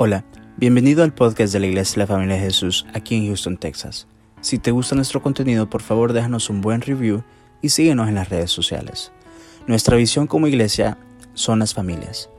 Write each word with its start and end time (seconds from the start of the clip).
Hola, 0.00 0.24
bienvenido 0.56 1.02
al 1.02 1.12
podcast 1.12 1.52
de 1.52 1.58
la 1.58 1.66
Iglesia 1.66 1.94
de 1.94 1.98
la 2.02 2.06
Familia 2.06 2.36
de 2.36 2.42
Jesús 2.42 2.86
aquí 2.94 3.16
en 3.16 3.26
Houston, 3.26 3.56
Texas. 3.56 4.06
Si 4.40 4.60
te 4.60 4.70
gusta 4.70 4.94
nuestro 4.94 5.20
contenido, 5.20 5.68
por 5.68 5.82
favor 5.82 6.12
déjanos 6.12 6.50
un 6.50 6.60
buen 6.60 6.82
review 6.82 7.24
y 7.62 7.70
síguenos 7.70 8.06
en 8.06 8.14
las 8.14 8.28
redes 8.28 8.52
sociales. 8.52 9.10
Nuestra 9.66 9.96
visión 9.96 10.28
como 10.28 10.46
iglesia 10.46 10.98
son 11.34 11.58
las 11.58 11.74
familias. 11.74 12.30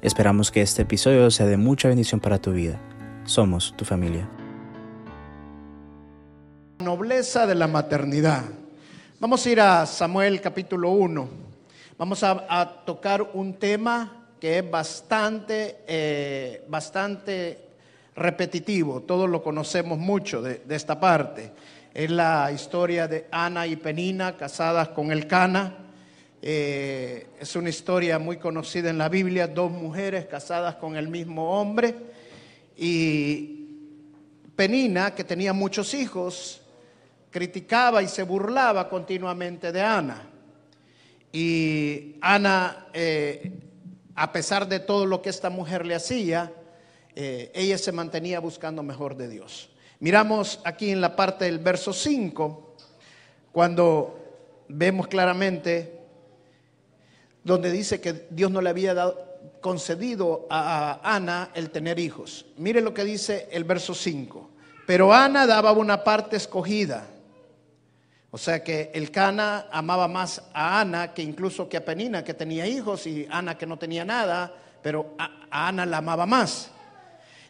Esperamos 0.00 0.52
que 0.52 0.62
este 0.62 0.82
episodio 0.82 1.28
sea 1.32 1.46
de 1.46 1.56
mucha 1.56 1.88
bendición 1.88 2.20
para 2.20 2.38
tu 2.38 2.52
vida. 2.52 2.78
Somos 3.24 3.74
tu 3.76 3.84
familia. 3.84 4.28
Nobleza 6.78 7.48
de 7.48 7.56
la 7.56 7.66
maternidad. 7.66 8.44
Vamos 9.18 9.44
a 9.44 9.50
ir 9.50 9.60
a 9.60 9.86
Samuel 9.86 10.40
capítulo 10.40 10.90
1. 10.90 11.28
Vamos 11.98 12.22
a, 12.22 12.46
a 12.48 12.84
tocar 12.84 13.28
un 13.34 13.54
tema 13.54 14.17
que 14.40 14.58
es 14.58 14.70
bastante, 14.70 15.78
eh, 15.86 16.64
bastante 16.68 17.58
repetitivo, 18.14 19.02
todos 19.02 19.28
lo 19.28 19.42
conocemos 19.42 19.98
mucho 19.98 20.42
de, 20.42 20.62
esta 20.68 20.98
parte. 20.98 21.52
Es 21.94 22.10
la 22.10 22.50
historia 22.52 23.08
de 23.08 23.26
Ana 23.30 23.66
y 23.66 23.76
Penina 23.76 24.36
casadas 24.36 24.88
con 24.88 25.10
el 25.10 25.26
Cana. 25.26 25.76
Eh, 26.40 27.26
es 27.40 27.56
una 27.56 27.70
historia 27.70 28.18
muy 28.18 28.36
conocida 28.36 28.90
en 28.90 28.98
la 28.98 29.08
Biblia, 29.08 29.48
dos 29.48 29.70
mujeres 29.70 30.26
casadas 30.26 30.76
con 30.76 30.96
el 30.96 31.08
mismo 31.08 31.60
hombre. 31.60 31.94
Y 32.76 33.66
Penina, 34.54 35.14
que 35.14 35.24
tenía 35.24 35.52
muchos 35.52 35.94
hijos, 35.94 36.60
criticaba 37.30 38.02
y 38.02 38.08
se 38.08 38.22
burlaba 38.22 38.88
continuamente 38.88 39.72
de 39.72 39.82
Ana. 39.82 40.22
Y 41.32 42.16
Ana 42.20 42.86
eh, 42.92 43.52
a 44.18 44.32
pesar 44.32 44.68
de 44.68 44.80
todo 44.80 45.06
lo 45.06 45.22
que 45.22 45.30
esta 45.30 45.48
mujer 45.48 45.86
le 45.86 45.94
hacía, 45.94 46.52
eh, 47.14 47.50
ella 47.54 47.78
se 47.78 47.92
mantenía 47.92 48.40
buscando 48.40 48.82
mejor 48.82 49.16
de 49.16 49.28
Dios. 49.28 49.70
Miramos 50.00 50.60
aquí 50.64 50.90
en 50.90 51.00
la 51.00 51.14
parte 51.16 51.44
del 51.44 51.58
verso 51.58 51.92
5, 51.92 52.76
cuando 53.52 54.18
vemos 54.68 55.06
claramente 55.06 55.98
donde 57.44 57.70
dice 57.70 58.00
que 58.00 58.26
Dios 58.30 58.50
no 58.50 58.60
le 58.60 58.70
había 58.70 58.92
dado, 58.92 59.38
concedido 59.60 60.46
a 60.50 61.00
Ana 61.02 61.50
el 61.54 61.70
tener 61.70 61.98
hijos. 61.98 62.46
Mire 62.56 62.80
lo 62.80 62.92
que 62.92 63.04
dice 63.04 63.48
el 63.52 63.64
verso 63.64 63.94
5. 63.94 64.50
Pero 64.86 65.12
Ana 65.12 65.46
daba 65.46 65.72
una 65.72 66.02
parte 66.02 66.36
escogida 66.36 67.06
o 68.30 68.36
sea 68.36 68.62
que 68.62 68.90
el 68.92 69.10
Cana 69.10 69.66
amaba 69.72 70.06
más 70.06 70.42
a 70.52 70.80
Ana 70.80 71.14
que 71.14 71.22
incluso 71.22 71.68
que 71.68 71.78
a 71.78 71.84
Penina, 71.84 72.22
que 72.22 72.34
tenía 72.34 72.66
hijos, 72.66 73.06
y 73.06 73.26
Ana 73.30 73.56
que 73.56 73.66
no 73.66 73.78
tenía 73.78 74.04
nada, 74.04 74.52
pero 74.82 75.14
a, 75.18 75.68
Ana 75.68 75.86
la 75.86 75.98
amaba 75.98 76.26
más. 76.26 76.70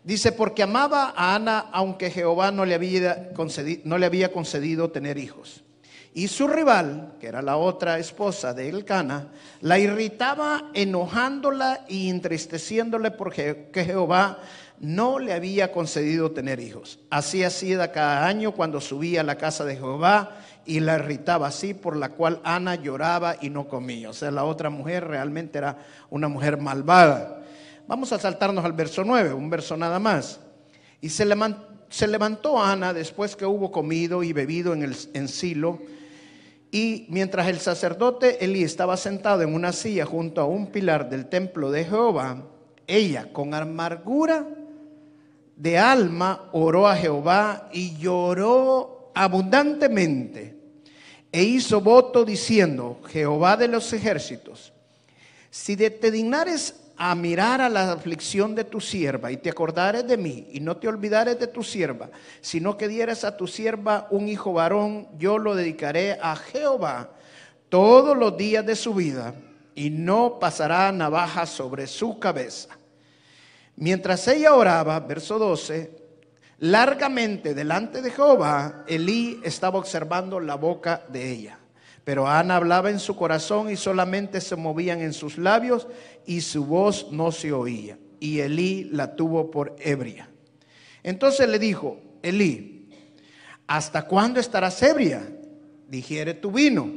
Dice, 0.04 0.30
porque 0.30 0.62
amaba 0.62 1.12
a 1.16 1.34
Ana 1.34 1.66
aunque 1.72 2.10
Jehová 2.10 2.52
no 2.52 2.64
le, 2.64 2.74
había 2.74 3.32
concedido, 3.32 3.82
no 3.84 3.98
le 3.98 4.06
había 4.06 4.30
concedido 4.30 4.90
tener 4.90 5.18
hijos. 5.18 5.64
Y 6.14 6.28
su 6.28 6.48
rival, 6.48 7.14
que 7.20 7.26
era 7.26 7.42
la 7.42 7.56
otra 7.56 7.98
esposa 7.98 8.54
de 8.54 8.68
Elcana, 8.68 9.28
la 9.60 9.78
irritaba 9.78 10.70
enojándola 10.74 11.84
y 11.88 12.08
entristeciéndole 12.08 13.10
porque 13.10 13.70
Jehová 13.74 14.38
no 14.80 15.18
le 15.18 15.32
había 15.32 15.72
concedido 15.72 16.30
tener 16.30 16.60
hijos. 16.60 17.00
Así 17.10 17.42
hacía 17.44 17.92
cada 17.92 18.26
año 18.26 18.52
cuando 18.52 18.80
subía 18.80 19.20
a 19.20 19.24
la 19.24 19.36
casa 19.36 19.64
de 19.64 19.76
Jehová 19.76 20.38
y 20.68 20.80
la 20.80 20.96
irritaba 20.96 21.46
así, 21.46 21.72
por 21.72 21.96
la 21.96 22.10
cual 22.10 22.40
Ana 22.44 22.74
lloraba 22.74 23.36
y 23.40 23.48
no 23.48 23.66
comía. 23.66 24.10
O 24.10 24.12
sea, 24.12 24.30
la 24.30 24.44
otra 24.44 24.68
mujer 24.68 25.08
realmente 25.08 25.56
era 25.56 25.78
una 26.10 26.28
mujer 26.28 26.58
malvada. 26.58 27.42
Vamos 27.86 28.12
a 28.12 28.18
saltarnos 28.18 28.62
al 28.66 28.74
verso 28.74 29.02
9, 29.02 29.32
un 29.32 29.48
verso 29.48 29.78
nada 29.78 29.98
más. 29.98 30.40
Y 31.00 31.08
se 31.08 31.24
levantó, 31.24 31.66
se 31.88 32.06
levantó 32.06 32.62
Ana 32.62 32.92
después 32.92 33.34
que 33.34 33.46
hubo 33.46 33.72
comido 33.72 34.22
y 34.22 34.34
bebido 34.34 34.74
en, 34.74 34.82
el, 34.82 34.94
en 35.14 35.28
Silo. 35.28 35.78
Y 36.70 37.06
mientras 37.08 37.48
el 37.48 37.60
sacerdote 37.60 38.44
Elí 38.44 38.62
estaba 38.62 38.98
sentado 38.98 39.40
en 39.40 39.54
una 39.54 39.72
silla 39.72 40.04
junto 40.04 40.42
a 40.42 40.44
un 40.44 40.66
pilar 40.66 41.08
del 41.08 41.30
templo 41.30 41.70
de 41.70 41.86
Jehová, 41.86 42.44
ella 42.86 43.32
con 43.32 43.54
amargura 43.54 44.46
de 45.56 45.78
alma 45.78 46.50
oró 46.52 46.86
a 46.86 46.94
Jehová 46.94 47.70
y 47.72 47.96
lloró 47.96 49.12
abundantemente 49.14 50.57
e 51.30 51.42
hizo 51.42 51.80
voto 51.80 52.24
diciendo, 52.24 53.00
Jehová 53.08 53.56
de 53.56 53.68
los 53.68 53.92
ejércitos, 53.92 54.72
si 55.50 55.76
te 55.76 56.10
dignares 56.10 56.74
a 56.96 57.14
mirar 57.14 57.60
a 57.60 57.68
la 57.68 57.92
aflicción 57.92 58.54
de 58.56 58.64
tu 58.64 58.80
sierva 58.80 59.30
y 59.30 59.36
te 59.36 59.50
acordares 59.50 60.06
de 60.06 60.16
mí 60.16 60.48
y 60.52 60.60
no 60.60 60.76
te 60.76 60.88
olvidares 60.88 61.38
de 61.38 61.46
tu 61.46 61.62
sierva, 61.62 62.10
sino 62.40 62.76
que 62.76 62.88
dieras 62.88 63.22
a 63.22 63.36
tu 63.36 63.46
sierva 63.46 64.08
un 64.10 64.28
hijo 64.28 64.52
varón, 64.52 65.06
yo 65.16 65.38
lo 65.38 65.54
dedicaré 65.54 66.18
a 66.20 66.34
Jehová 66.34 67.10
todos 67.68 68.16
los 68.16 68.36
días 68.36 68.66
de 68.66 68.74
su 68.74 68.94
vida 68.94 69.34
y 69.76 69.90
no 69.90 70.38
pasará 70.40 70.90
navaja 70.90 71.46
sobre 71.46 71.86
su 71.86 72.18
cabeza. 72.18 72.70
Mientras 73.76 74.26
ella 74.26 74.54
oraba, 74.54 74.98
verso 74.98 75.38
12, 75.38 75.97
Largamente 76.60 77.54
delante 77.54 78.02
de 78.02 78.10
Jehová, 78.10 78.84
Elí 78.88 79.40
estaba 79.44 79.78
observando 79.78 80.40
la 80.40 80.56
boca 80.56 81.04
de 81.08 81.30
ella. 81.30 81.58
Pero 82.04 82.26
Ana 82.26 82.56
hablaba 82.56 82.90
en 82.90 82.98
su 82.98 83.14
corazón 83.14 83.70
y 83.70 83.76
solamente 83.76 84.40
se 84.40 84.56
movían 84.56 85.00
en 85.00 85.12
sus 85.12 85.38
labios 85.38 85.86
y 86.26 86.40
su 86.40 86.64
voz 86.64 87.12
no 87.12 87.30
se 87.30 87.52
oía. 87.52 87.98
Y 88.18 88.40
Elí 88.40 88.88
la 88.90 89.14
tuvo 89.14 89.50
por 89.50 89.76
ebria. 89.78 90.30
Entonces 91.02 91.48
le 91.48 91.58
dijo, 91.60 92.00
Elí, 92.22 92.88
¿hasta 93.66 94.06
cuándo 94.06 94.40
estarás 94.40 94.82
ebria? 94.82 95.22
Digiere 95.86 96.34
tu 96.34 96.50
vino. 96.50 96.90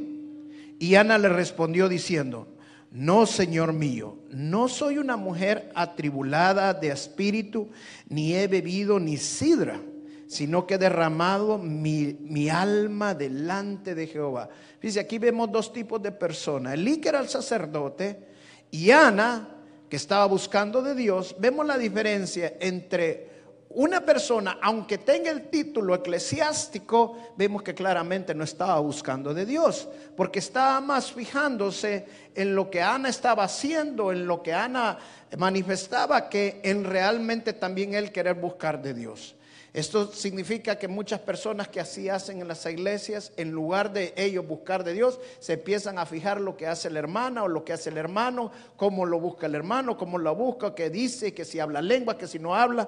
Y 0.80 0.96
Ana 0.96 1.18
le 1.18 1.28
respondió 1.28 1.88
diciendo, 1.88 2.48
no, 2.92 3.24
Señor 3.24 3.72
mío, 3.72 4.18
no 4.28 4.68
soy 4.68 4.98
una 4.98 5.16
mujer 5.16 5.72
atribulada 5.74 6.74
de 6.74 6.88
espíritu, 6.88 7.70
ni 8.08 8.34
he 8.34 8.46
bebido 8.48 9.00
ni 9.00 9.16
sidra, 9.16 9.80
sino 10.26 10.66
que 10.66 10.74
he 10.74 10.78
derramado 10.78 11.56
mi, 11.56 12.48
alma 12.50 13.14
delante 13.14 13.94
de 13.94 14.06
Jehová. 14.06 14.50
Dice, 14.80 15.00
aquí 15.00 15.18
vemos 15.18 15.50
dos 15.50 15.72
tipos 15.72 16.02
de 16.02 16.12
personas. 16.12 16.74
Elí, 16.74 16.98
que 16.98 17.08
era 17.08 17.20
el 17.20 17.30
sacerdote, 17.30 18.28
y 18.70 18.90
Ana, 18.90 19.48
que 19.88 19.96
estaba 19.96 20.26
buscando 20.26 20.82
de 20.82 20.94
Dios. 20.94 21.34
Vemos 21.38 21.66
la 21.66 21.78
diferencia 21.78 22.54
entre 22.60 23.31
una 23.74 24.04
persona, 24.04 24.58
aunque 24.60 24.98
tenga 24.98 25.30
el 25.30 25.48
título 25.48 25.94
eclesiástico, 25.94 27.16
vemos 27.36 27.62
que 27.62 27.74
claramente 27.74 28.34
no 28.34 28.44
estaba 28.44 28.78
buscando 28.80 29.32
de 29.32 29.46
Dios, 29.46 29.88
porque 30.16 30.38
estaba 30.38 30.80
más 30.80 31.12
fijándose 31.12 32.06
en 32.34 32.54
lo 32.54 32.70
que 32.70 32.82
Ana 32.82 33.08
estaba 33.08 33.44
haciendo, 33.44 34.12
en 34.12 34.26
lo 34.26 34.42
que 34.42 34.52
Ana 34.52 34.98
manifestaba, 35.36 36.28
que 36.28 36.60
en 36.64 36.84
realmente 36.84 37.52
también 37.52 37.94
él 37.94 38.12
querer 38.12 38.34
buscar 38.34 38.82
de 38.82 38.94
Dios. 38.94 39.36
Esto 39.72 40.12
significa 40.12 40.78
que 40.78 40.86
muchas 40.86 41.20
personas 41.20 41.68
que 41.68 41.80
así 41.80 42.10
hacen 42.10 42.42
en 42.42 42.48
las 42.48 42.66
iglesias, 42.66 43.32
en 43.38 43.52
lugar 43.52 43.90
de 43.90 44.12
ellos 44.16 44.46
buscar 44.46 44.84
de 44.84 44.92
Dios, 44.92 45.18
se 45.40 45.54
empiezan 45.54 45.98
a 45.98 46.04
fijar 46.04 46.42
lo 46.42 46.58
que 46.58 46.66
hace 46.66 46.90
la 46.90 46.98
hermana 46.98 47.44
o 47.44 47.48
lo 47.48 47.64
que 47.64 47.72
hace 47.72 47.88
el 47.88 47.96
hermano, 47.96 48.52
cómo 48.76 49.06
lo 49.06 49.18
busca 49.18 49.46
el 49.46 49.54
hermano, 49.54 49.96
cómo 49.96 50.18
lo 50.18 50.34
busca, 50.34 50.74
qué 50.74 50.90
dice, 50.90 51.32
que 51.32 51.46
si 51.46 51.58
habla 51.58 51.80
lengua, 51.80 52.18
que 52.18 52.26
si 52.26 52.38
no 52.38 52.54
habla. 52.54 52.86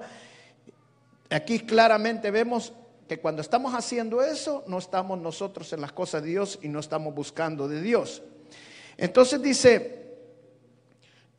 Aquí 1.29 1.59
claramente 1.59 2.31
vemos 2.31 2.73
que 3.07 3.19
cuando 3.19 3.41
estamos 3.41 3.73
haciendo 3.73 4.21
eso, 4.21 4.63
no 4.67 4.77
estamos 4.77 5.19
nosotros 5.19 5.71
en 5.73 5.81
las 5.81 5.91
cosas 5.91 6.23
de 6.23 6.29
Dios 6.29 6.59
y 6.61 6.69
no 6.69 6.79
estamos 6.79 7.13
buscando 7.13 7.67
de 7.67 7.81
Dios. 7.81 8.23
Entonces 8.97 9.41
dice, 9.41 10.17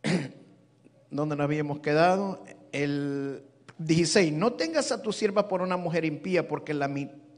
¿dónde 1.10 1.36
nos 1.36 1.44
habíamos 1.44 1.80
quedado? 1.80 2.44
El 2.72 3.42
16, 3.78 4.32
no 4.32 4.54
tengas 4.54 4.92
a 4.92 5.02
tu 5.02 5.12
sierva 5.12 5.48
por 5.48 5.62
una 5.62 5.76
mujer 5.76 6.04
impía, 6.04 6.46
porque 6.46 6.72
la, 6.74 6.90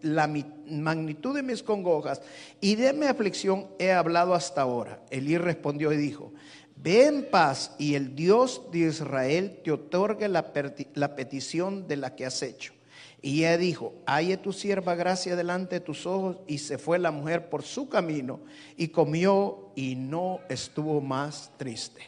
la 0.02 0.26
magnitud 0.66 1.34
de 1.34 1.42
mis 1.42 1.62
congojas 1.62 2.20
y 2.60 2.76
de 2.76 2.92
mi 2.92 3.06
aflicción 3.06 3.68
he 3.78 3.92
hablado 3.92 4.34
hasta 4.34 4.62
ahora. 4.62 5.02
Elí 5.10 5.38
respondió 5.38 5.92
y 5.92 5.96
dijo, 5.96 6.32
Ve 6.80 7.06
en 7.06 7.28
paz 7.28 7.74
y 7.76 7.96
el 7.96 8.14
Dios 8.14 8.62
de 8.70 8.80
Israel 8.80 9.60
te 9.64 9.72
otorgue 9.72 10.28
la, 10.28 10.52
petición 10.52 11.88
de 11.88 11.96
la 11.96 12.14
que 12.14 12.24
has 12.24 12.40
hecho. 12.42 12.72
Y 13.20 13.40
ella 13.40 13.58
dijo, 13.58 13.94
halle 14.06 14.36
tu 14.36 14.52
sierva 14.52 14.94
gracia 14.94 15.34
delante 15.34 15.76
de 15.76 15.80
tus 15.80 16.06
ojos. 16.06 16.36
Y 16.46 16.58
se 16.58 16.78
fue 16.78 17.00
la 17.00 17.10
mujer 17.10 17.48
por 17.48 17.64
su 17.64 17.88
camino 17.88 18.40
y 18.76 18.88
comió 18.88 19.72
y 19.74 19.96
no 19.96 20.38
estuvo 20.48 21.00
más 21.00 21.50
triste. 21.56 22.00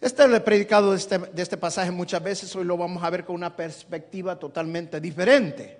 Este 0.00 0.24
es 0.24 0.30
el 0.30 0.42
predicado 0.42 0.90
de 0.90 0.96
este, 0.96 1.18
de 1.18 1.42
este 1.42 1.56
pasaje 1.56 1.90
muchas 1.92 2.22
veces, 2.22 2.54
hoy 2.54 2.64
lo 2.64 2.76
vamos 2.76 3.02
a 3.02 3.10
ver 3.10 3.24
con 3.24 3.36
una 3.36 3.54
perspectiva 3.54 4.36
totalmente 4.36 5.00
diferente. 5.00 5.78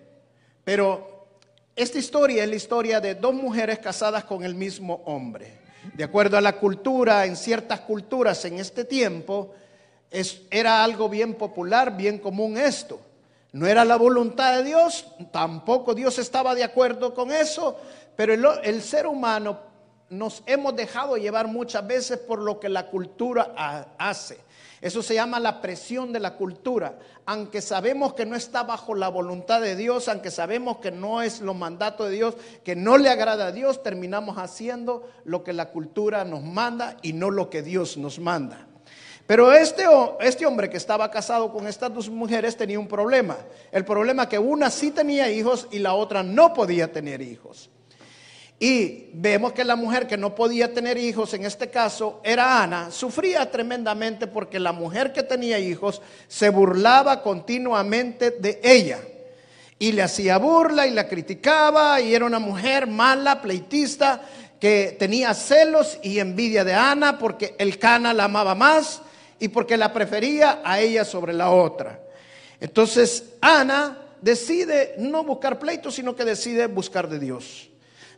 Pero 0.62 1.26
esta 1.75 1.99
historia 1.99 2.44
es 2.44 2.50
la 2.50 2.56
historia 2.56 3.00
de 3.00 3.16
dos 3.16 3.34
mujeres 3.34 3.81
casadas 3.81 4.25
con 4.25 4.44
el 4.44 4.54
mismo 4.54 5.02
hombre. 5.06 5.67
De 5.94 6.04
acuerdo 6.04 6.36
a 6.36 6.40
la 6.40 6.56
cultura, 6.56 7.25
en 7.26 7.36
ciertas 7.36 7.80
culturas 7.80 8.44
en 8.44 8.58
este 8.58 8.84
tiempo, 8.84 9.54
es, 10.10 10.42
era 10.50 10.84
algo 10.84 11.08
bien 11.08 11.34
popular, 11.34 11.96
bien 11.96 12.19
común 12.19 12.56
esto. 12.56 13.00
No 13.52 13.66
era 13.66 13.84
la 13.84 13.96
voluntad 13.96 14.56
de 14.58 14.64
Dios, 14.64 15.06
tampoco 15.32 15.94
Dios 15.94 16.19
estaba 16.19 16.54
de 16.54 16.64
acuerdo 16.64 17.14
con 17.14 17.32
eso, 17.32 17.78
pero 18.14 18.34
el, 18.34 18.44
el 18.62 18.82
ser 18.82 19.06
humano 19.06 19.58
nos 20.10 20.42
hemos 20.46 20.75
dejado 20.76 21.16
llevar 21.16 21.48
muchas 21.48 21.86
veces 21.86 22.19
por 22.19 22.40
lo 22.40 22.60
que 22.60 22.69
la 22.69 22.86
cultura 22.86 23.94
hace. 23.98 24.38
Eso 24.80 25.02
se 25.02 25.14
llama 25.14 25.40
la 25.40 25.60
presión 25.60 26.12
de 26.12 26.20
la 26.20 26.36
cultura. 26.36 26.98
Aunque 27.26 27.60
sabemos 27.60 28.14
que 28.14 28.26
no 28.26 28.36
está 28.36 28.62
bajo 28.62 28.94
la 28.94 29.08
voluntad 29.08 29.60
de 29.60 29.75
Dios, 29.75 30.08
aunque 30.08 30.30
sabemos 30.30 30.78
que 30.78 30.90
no 30.90 31.20
es 31.22 31.40
lo 31.40 31.54
mandato 31.54 32.04
de 32.04 32.12
Dios, 32.12 32.36
que 32.64 32.76
no 32.76 32.96
le 32.96 33.08
agrada 33.08 33.46
a 33.46 33.52
Dios, 33.52 33.82
terminamos 33.82 34.38
haciendo 34.38 35.08
lo 35.25 35.42
que 35.42 35.52
la 35.52 35.70
cultura 35.70 36.25
nos 36.25 36.42
manda 36.42 36.96
y 37.02 37.12
no 37.12 37.30
lo 37.30 37.50
que 37.50 37.62
Dios 37.62 37.96
nos 37.96 38.19
manda. 38.19 38.66
Pero 39.26 39.52
este, 39.52 39.84
este 40.20 40.46
hombre 40.46 40.70
que 40.70 40.78
estaba 40.78 41.10
casado 41.10 41.52
con 41.52 41.66
estas 41.66 41.92
dos 41.92 42.08
mujeres 42.08 42.56
tenía 42.56 42.78
un 42.78 42.88
problema. 42.88 43.36
El 43.70 43.84
problema 43.84 44.28
que 44.28 44.38
una 44.38 44.70
sí 44.70 44.90
tenía 44.90 45.30
hijos 45.30 45.69
y 45.70 45.80
la 45.80 45.92
otra 45.92 46.22
no 46.22 46.54
podía 46.54 46.92
tener 46.92 47.20
hijos. 47.20 47.70
Y 48.60 49.10
vemos 49.12 49.52
que 49.52 49.64
la 49.64 49.76
mujer 49.76 50.08
que 50.08 50.16
no 50.16 50.34
podía 50.34 50.75
tener 50.75 50.99
hijos, 50.99 51.32
en 51.32 51.44
este 51.44 51.70
caso 51.70 52.20
era 52.25 52.60
Ana, 52.60 52.90
sufría 52.90 53.49
tremendamente 53.49 54.26
porque 54.26 54.58
la 54.58 54.72
mujer 54.72 55.12
que 55.12 55.22
tenía 55.22 55.60
hijos 55.60 56.02
se 56.26 56.50
burlaba 56.50 57.22
continuamente 57.22 58.32
de 58.32 58.60
ella. 58.64 58.99
Y 59.78 59.93
le 59.93 60.02
hacía 60.02 60.38
burla 60.38 60.88
y 60.88 60.90
la 60.90 61.06
criticaba 61.06 62.00
y 62.00 62.12
era 62.12 62.25
una 62.25 62.40
mujer 62.40 62.88
mala, 62.88 63.40
pleitista, 63.40 64.22
que 64.58 64.96
tenía 64.99 65.34
celos 65.34 65.99
y 66.02 66.19
envidia 66.19 66.64
de 66.64 66.75
Ana 66.75 67.16
porque 67.16 67.54
el 67.58 67.78
Cana 67.78 68.12
la 68.12 68.25
amaba 68.25 68.56
más 68.56 69.02
y 69.38 69.46
porque 69.46 69.76
la 69.76 69.93
prefería 69.93 70.62
a 70.64 70.81
ella 70.81 71.04
sobre 71.04 71.32
la 71.32 71.50
otra. 71.50 72.00
Entonces 72.58 73.34
Ana 73.40 73.99
decide 74.20 74.96
no 74.99 75.22
buscar 75.22 75.61
pleito, 75.61 75.93
sino 75.93 76.16
que 76.16 76.25
decide 76.25 76.66
buscar 76.66 77.08
de 77.08 77.20
Dios 77.20 77.67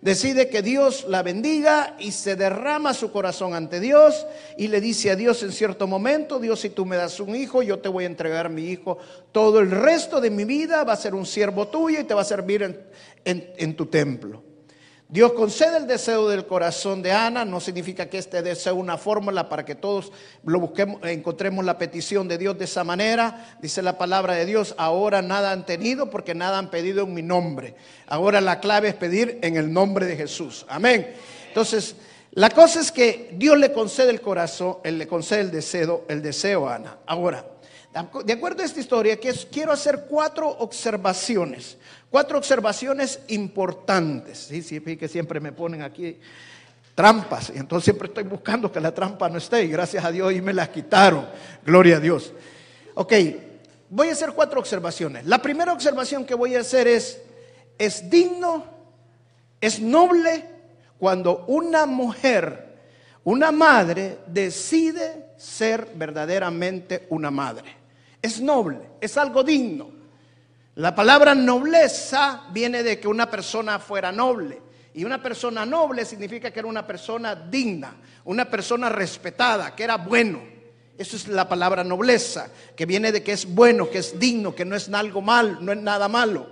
decide 0.01 0.49
que 0.49 0.63
Dios 0.63 1.07
la 1.09 1.23
bendiga 1.23 1.97
y 1.99 2.13
se 2.13 2.37
derrama 2.37 2.95
su 2.95 3.13
corazón 3.13 3.55
ante 3.55 3.81
Dios 3.81 4.27
y 4.57 4.69
le 4.69 4.81
dice 4.81 5.11
a 5.11 5.17
Dios 5.17 5.43
en 5.43 5.53
cierto 5.53 5.87
momento, 5.87 6.39
Dios 6.39 6.61
si 6.61 6.71
tú 6.71 6.87
me 6.87 6.97
das 6.97 7.21
un 7.21 7.37
hijo, 7.37 7.63
yo 7.63 7.79
te 7.79 7.89
voy 7.89 8.05
a 8.05 8.09
entregar 8.09 8.51
mi 8.51 8.65
hijo. 8.65 8.99
Todo 9.33 9.61
el 9.61 9.71
resto 9.71 10.21
de 10.21 10.31
mi 10.31 10.45
vida 10.45 10.85
va 10.85 10.95
a 10.95 10.97
ser 10.97 11.15
un 11.15 11.27
siervo 11.27 11.69
tuyo 11.69 12.01
y 12.01 12.05
te 12.05 12.15
va 12.15 12.23
a 12.23 12.25
servir 12.25 12.85
en, 13.25 13.77
tu 13.77 13.87
templo. 13.87 14.50
Dios 15.11 15.33
concede 15.33 15.77
el 15.77 15.89
deseo 15.89 16.29
del 16.29 16.47
corazón 16.47 17.03
de 17.03 17.11
Ana, 17.11 17.45
no 17.45 17.59
significa 17.59 18.09
que 18.09 18.19
este 18.19 18.43
deseo 18.43 18.77
una 18.77 18.97
fórmula 18.97 19.49
para 19.49 19.65
que 19.65 19.75
todos 19.75 20.13
lo 20.45 20.61
busquemos, 20.61 21.01
encontremos 21.03 21.65
la 21.65 21.79
petición 21.79 22.29
de 22.29 22.39
Dios 22.39 22.57
de 22.57 22.67
esa 22.67 22.85
manera. 22.85 23.57
Dice 23.61 23.83
la 23.83 23.99
palabra 23.99 24.35
de 24.35 24.47
Dios, 24.47 24.73
ahora 24.79 25.21
nada 25.21 25.51
han 25.51 25.67
tenido 25.67 26.11
porque 26.11 26.33
nada 26.37 26.59
han 26.59 26.71
pedido 26.71 27.03
en 27.03 27.15
mi 27.15 27.23
nombre. 27.23 27.75
Ahora 28.07 28.41
la 28.41 28.61
clave 28.61 28.87
es 28.87 28.95
pedir 28.95 29.41
en 29.43 29.57
el 29.57 29.73
nombre 29.73 30.07
de 30.07 30.15
Jesús. 30.15 30.65
Amén. 30.69 31.13
Entonces, 31.49 31.97
la 32.31 32.51
cosa 32.51 32.79
es 32.79 32.93
que 32.93 33.31
Dios 33.33 33.59
le 33.59 33.73
concede 33.73 34.11
el 34.11 34.21
corazón, 34.21 34.77
él 34.85 34.97
le 34.97 35.09
concede 35.09 35.41
el 35.41 35.51
deseo, 35.51 36.05
el 36.09 36.23
deseo 36.23 36.69
a 36.69 36.77
Ana. 36.77 36.99
Ahora, 37.05 37.45
de 38.25 38.33
acuerdo 38.33 38.63
a 38.63 38.67
esta 38.67 38.79
historia, 38.79 39.19
quiero 39.51 39.73
hacer 39.73 40.07
cuatro 40.09 40.49
observaciones, 40.49 41.77
cuatro 42.09 42.39
observaciones 42.39 43.19
importantes. 43.29 44.39
Sí, 44.39 44.63
sí, 44.63 44.81
que 44.81 45.09
siempre 45.09 45.41
me 45.41 45.51
ponen 45.51 45.83
aquí 45.83 46.19
trampas, 46.95 47.51
y 47.55 47.59
entonces 47.59 47.85
siempre 47.85 48.09
estoy 48.09 48.25
buscando 48.25 48.71
que 48.71 48.79
la 48.79 48.95
trampa 48.95 49.29
no 49.29 49.39
esté, 49.39 49.65
y 49.65 49.69
gracias 49.69 50.05
a 50.05 50.13
Dios 50.13 50.33
y 50.33 50.41
me 50.41 50.53
las 50.53 50.69
quitaron. 50.69 51.27
Gloria 51.65 51.97
a 51.97 52.01
Dios. 52.01 52.33
Ok, 52.95 53.13
voy 53.89 54.09
a 54.09 54.13
hacer 54.13 54.33
cuatro 54.35 54.61
observaciones. 54.61 55.27
La 55.27 55.43
primera 55.43 55.73
observación 55.73 56.25
que 56.25 56.35
voy 56.35 56.55
a 56.55 56.61
hacer 56.61 56.87
es, 56.87 57.21
es 57.77 58.09
digno, 58.09 58.67
es 59.61 59.81
noble 59.81 60.45
cuando 60.99 61.45
una 61.47 61.87
mujer, 61.87 62.77
una 63.25 63.51
madre, 63.51 64.19
decide 64.27 65.31
ser 65.37 65.89
verdaderamente 65.95 67.07
una 67.09 67.31
madre. 67.31 67.80
Es 68.23 68.41
noble, 68.41 68.81
es 69.01 69.17
algo 69.17 69.43
digno. 69.43 69.91
La 70.77 70.95
palabra 70.95 71.35
nobleza 71.35 72.45
viene 72.53 72.83
de 72.83 73.01
que 73.01 73.09
una 73.09 73.31
persona 73.31 73.79
fuera 73.79 74.13
noble. 74.13 74.61
Y 74.93 75.05
una 75.05 75.23
persona 75.23 75.65
noble 75.65 76.05
significa 76.05 76.51
que 76.51 76.59
era 76.59 76.69
una 76.69 76.87
persona 76.87 77.35
digna, 77.35 77.95
una 78.25 78.51
persona 78.51 78.89
respetada, 78.89 79.75
que 79.75 79.85
era 79.85 79.97
bueno. 79.97 80.41
Eso 80.99 81.17
es 81.17 81.29
la 81.29 81.49
palabra 81.49 81.83
nobleza, 81.85 82.49
que 82.77 82.87
viene 82.87 83.13
de 83.13 83.23
que 83.23 83.33
es 83.33 83.47
bueno, 83.47 83.89
que 83.89 83.99
es 83.99 84.19
digno, 84.19 84.55
que 84.55 84.65
no 84.65 84.77
es 84.77 84.89
algo 84.93 85.23
mal, 85.23 85.65
no 85.65 85.73
es 85.73 85.79
nada 85.79 86.09
malo. 86.09 86.49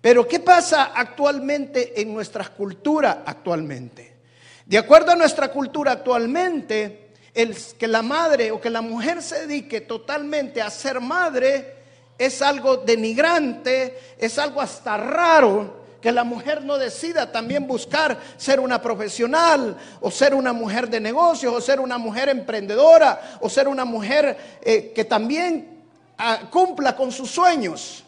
Pero 0.00 0.26
¿qué 0.26 0.40
pasa 0.40 0.92
actualmente 0.94 2.00
en 2.00 2.12
nuestra 2.12 2.48
cultura 2.48 3.22
actualmente? 3.26 4.16
De 4.64 4.78
acuerdo 4.78 5.12
a 5.12 5.16
nuestra 5.16 5.48
cultura 5.48 5.92
actualmente, 5.92 7.05
el 7.36 7.54
que 7.78 7.86
la 7.86 8.00
madre 8.00 8.50
o 8.50 8.58
que 8.58 8.70
la 8.70 8.80
mujer 8.80 9.22
se 9.22 9.46
dedique 9.46 9.82
totalmente 9.82 10.62
a 10.62 10.70
ser 10.70 11.00
madre 11.00 11.74
es 12.16 12.40
algo 12.40 12.78
denigrante, 12.78 14.16
es 14.16 14.38
algo 14.38 14.62
hasta 14.62 14.96
raro 14.96 15.84
que 16.00 16.10
la 16.12 16.24
mujer 16.24 16.64
no 16.64 16.78
decida 16.78 17.30
también 17.30 17.66
buscar 17.66 18.18
ser 18.38 18.58
una 18.58 18.80
profesional 18.80 19.76
o 20.00 20.10
ser 20.10 20.34
una 20.34 20.54
mujer 20.54 20.88
de 20.88 20.98
negocios 20.98 21.52
o 21.52 21.60
ser 21.60 21.78
una 21.78 21.98
mujer 21.98 22.30
emprendedora 22.30 23.38
o 23.42 23.50
ser 23.50 23.68
una 23.68 23.84
mujer 23.84 24.58
eh, 24.62 24.92
que 24.94 25.04
también 25.04 25.82
ah, 26.16 26.48
cumpla 26.50 26.96
con 26.96 27.12
sus 27.12 27.30
sueños. 27.30 28.02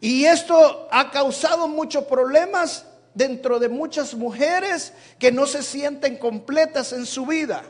Y 0.00 0.24
esto 0.24 0.88
ha 0.90 1.08
causado 1.12 1.68
muchos 1.68 2.02
problemas 2.04 2.84
dentro 3.14 3.60
de 3.60 3.68
muchas 3.68 4.12
mujeres 4.12 4.92
que 5.20 5.30
no 5.30 5.46
se 5.46 5.62
sienten 5.62 6.16
completas 6.16 6.92
en 6.92 7.06
su 7.06 7.26
vida. 7.26 7.62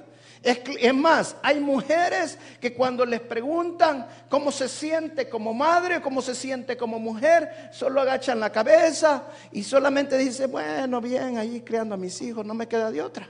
Es, 0.45 0.93
más, 0.93 1.37
hay 1.43 1.59
mujeres 1.59 2.39
que 2.61 2.75
cuando 2.75 3.07
les 3.07 3.21
preguntan 3.21 4.07
cómo 4.29 4.53
se 4.53 4.69
siente 4.69 5.27
como 5.27 5.55
madre, 5.55 6.03
cómo 6.03 6.21
se 6.21 6.35
siente 6.35 6.77
como 6.77 6.99
mujer, 6.99 7.71
solo 7.73 8.03
agachan 8.03 8.39
la 8.39 8.53
cabeza 8.53 9.25
y 9.53 9.63
solamente 9.63 10.19
dicen, 10.19 10.53
bueno, 10.53 11.01
bien, 11.01 11.39
allí 11.39 11.63
criando 11.63 11.95
a 11.95 11.99
mis 11.99 12.21
hijos, 12.21 12.45
no 12.45 12.53
me 12.53 12.69
queda 12.69 12.91
de 12.91 13.01
otra. 13.01 13.27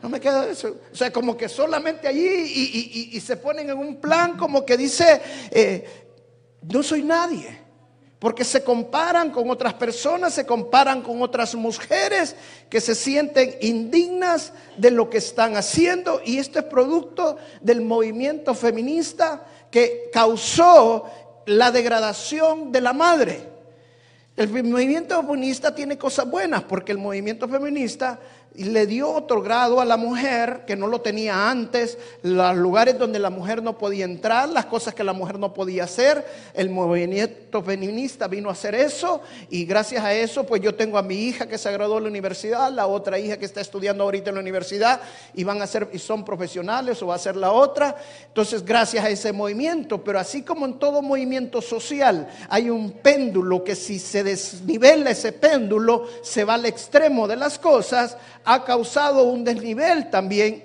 No 0.00 0.08
me 0.08 0.20
queda 0.20 0.46
de 0.46 0.52
eso. 0.52 0.76
O 0.92 0.94
sea, 0.94 1.12
como 1.12 1.36
que 1.36 1.48
solamente 1.48 2.06
allí 2.06 3.10
y, 3.12 3.20
se 3.20 3.36
ponen 3.36 3.68
en 3.68 3.78
un 3.78 3.96
plan 3.96 4.36
como 4.36 4.64
que 4.64 4.76
dice, 4.76 5.20
eh, 5.50 6.06
no 6.62 6.84
soy 6.84 7.02
nadie. 7.02 7.65
Porque 8.26 8.42
se 8.42 8.64
comparan 8.64 9.30
con 9.30 9.48
otras 9.50 9.74
personas, 9.74 10.34
se 10.34 10.44
comparan 10.44 11.00
con 11.00 11.22
otras 11.22 11.54
mujeres 11.54 12.34
que 12.68 12.80
se 12.80 12.96
sienten 12.96 13.54
indignas 13.60 14.52
de 14.76 14.90
lo 14.90 15.08
que 15.08 15.18
están 15.18 15.56
haciendo. 15.56 16.20
Y 16.24 16.38
esto 16.38 16.58
es 16.58 16.64
producto 16.64 17.36
del 17.60 17.82
movimiento 17.82 18.52
feminista 18.52 19.46
que 19.70 20.10
causó 20.12 21.04
la 21.46 21.70
degradación 21.70 22.72
de 22.72 22.80
la 22.80 22.92
madre. 22.92 23.48
El 24.36 24.48
movimiento 24.64 25.22
feminista 25.22 25.72
tiene 25.72 25.96
cosas 25.96 26.28
buenas 26.28 26.64
porque 26.64 26.90
el 26.90 26.98
movimiento 26.98 27.46
feminista 27.46 28.18
le 28.64 28.86
dio 28.86 29.10
otro 29.10 29.42
grado 29.42 29.80
a 29.80 29.84
la 29.84 29.96
mujer 29.96 30.64
que 30.66 30.76
no 30.76 30.86
lo 30.86 31.00
tenía 31.00 31.50
antes, 31.50 31.98
los 32.22 32.56
lugares 32.56 32.98
donde 32.98 33.18
la 33.18 33.30
mujer 33.30 33.62
no 33.62 33.76
podía 33.76 34.04
entrar, 34.04 34.48
las 34.48 34.66
cosas 34.66 34.94
que 34.94 35.04
la 35.04 35.12
mujer 35.12 35.38
no 35.38 35.52
podía 35.52 35.84
hacer. 35.84 36.24
El 36.54 36.70
movimiento 36.70 37.62
feminista 37.62 38.28
vino 38.28 38.48
a 38.48 38.52
hacer 38.52 38.74
eso 38.74 39.20
y 39.50 39.64
gracias 39.64 40.04
a 40.04 40.14
eso 40.14 40.44
pues 40.44 40.62
yo 40.62 40.74
tengo 40.74 40.98
a 40.98 41.02
mi 41.02 41.16
hija 41.16 41.46
que 41.46 41.58
se 41.58 41.70
graduó 41.72 41.98
en 41.98 42.04
la 42.04 42.10
universidad, 42.10 42.72
la 42.72 42.86
otra 42.86 43.18
hija 43.18 43.36
que 43.36 43.44
está 43.44 43.60
estudiando 43.60 44.04
ahorita 44.04 44.30
en 44.30 44.36
la 44.36 44.40
universidad 44.40 45.00
y 45.34 45.44
van 45.44 45.60
a 45.60 45.66
ser 45.66 45.88
y 45.92 45.98
son 45.98 46.24
profesionales 46.24 47.02
o 47.02 47.08
va 47.08 47.16
a 47.16 47.18
ser 47.18 47.36
la 47.36 47.52
otra. 47.52 47.96
Entonces 48.26 48.64
gracias 48.64 49.04
a 49.04 49.10
ese 49.10 49.32
movimiento, 49.32 50.02
pero 50.02 50.18
así 50.18 50.42
como 50.42 50.66
en 50.66 50.78
todo 50.78 51.02
movimiento 51.02 51.60
social 51.60 52.28
hay 52.48 52.70
un 52.70 52.92
péndulo 52.92 53.62
que 53.62 53.74
si 53.74 53.98
se 53.98 54.24
desnivela 54.24 55.10
ese 55.10 55.32
péndulo 55.32 56.06
se 56.22 56.44
va 56.44 56.54
al 56.54 56.66
extremo 56.66 57.28
de 57.28 57.36
las 57.36 57.58
cosas, 57.58 58.16
ha 58.46 58.64
causado 58.64 59.24
un 59.24 59.44
desnivel 59.44 60.08
también 60.08 60.64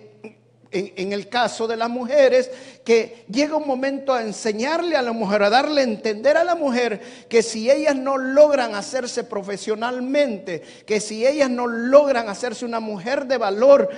en, 0.71 1.11
el 1.11 1.27
caso 1.27 1.67
de 1.67 1.75
las 1.75 1.89
mujeres, 1.89 2.49
que 2.85 3.25
llega 3.29 3.57
un 3.57 3.67
momento 3.67 4.13
a 4.13 4.21
enseñarle 4.21 4.95
a 4.95 5.01
la 5.01 5.11
mujer, 5.11 5.43
a 5.43 5.49
darle 5.49 5.81
a 5.81 5.83
entender 5.83 6.37
a 6.37 6.45
la 6.45 6.55
mujer 6.55 7.01
que 7.27 7.43
si 7.43 7.69
ellas 7.69 7.95
no 7.95 8.17
logran 8.17 8.73
hacerse 8.75 9.25
profesionalmente, 9.25 10.61
que 10.85 11.01
si 11.01 11.27
ellas 11.27 11.49
no 11.49 11.67
logran 11.67 12.29
hacerse 12.29 12.63
una 12.63 12.79
mujer 12.79 13.25
de 13.25 13.37
valor 13.37 13.89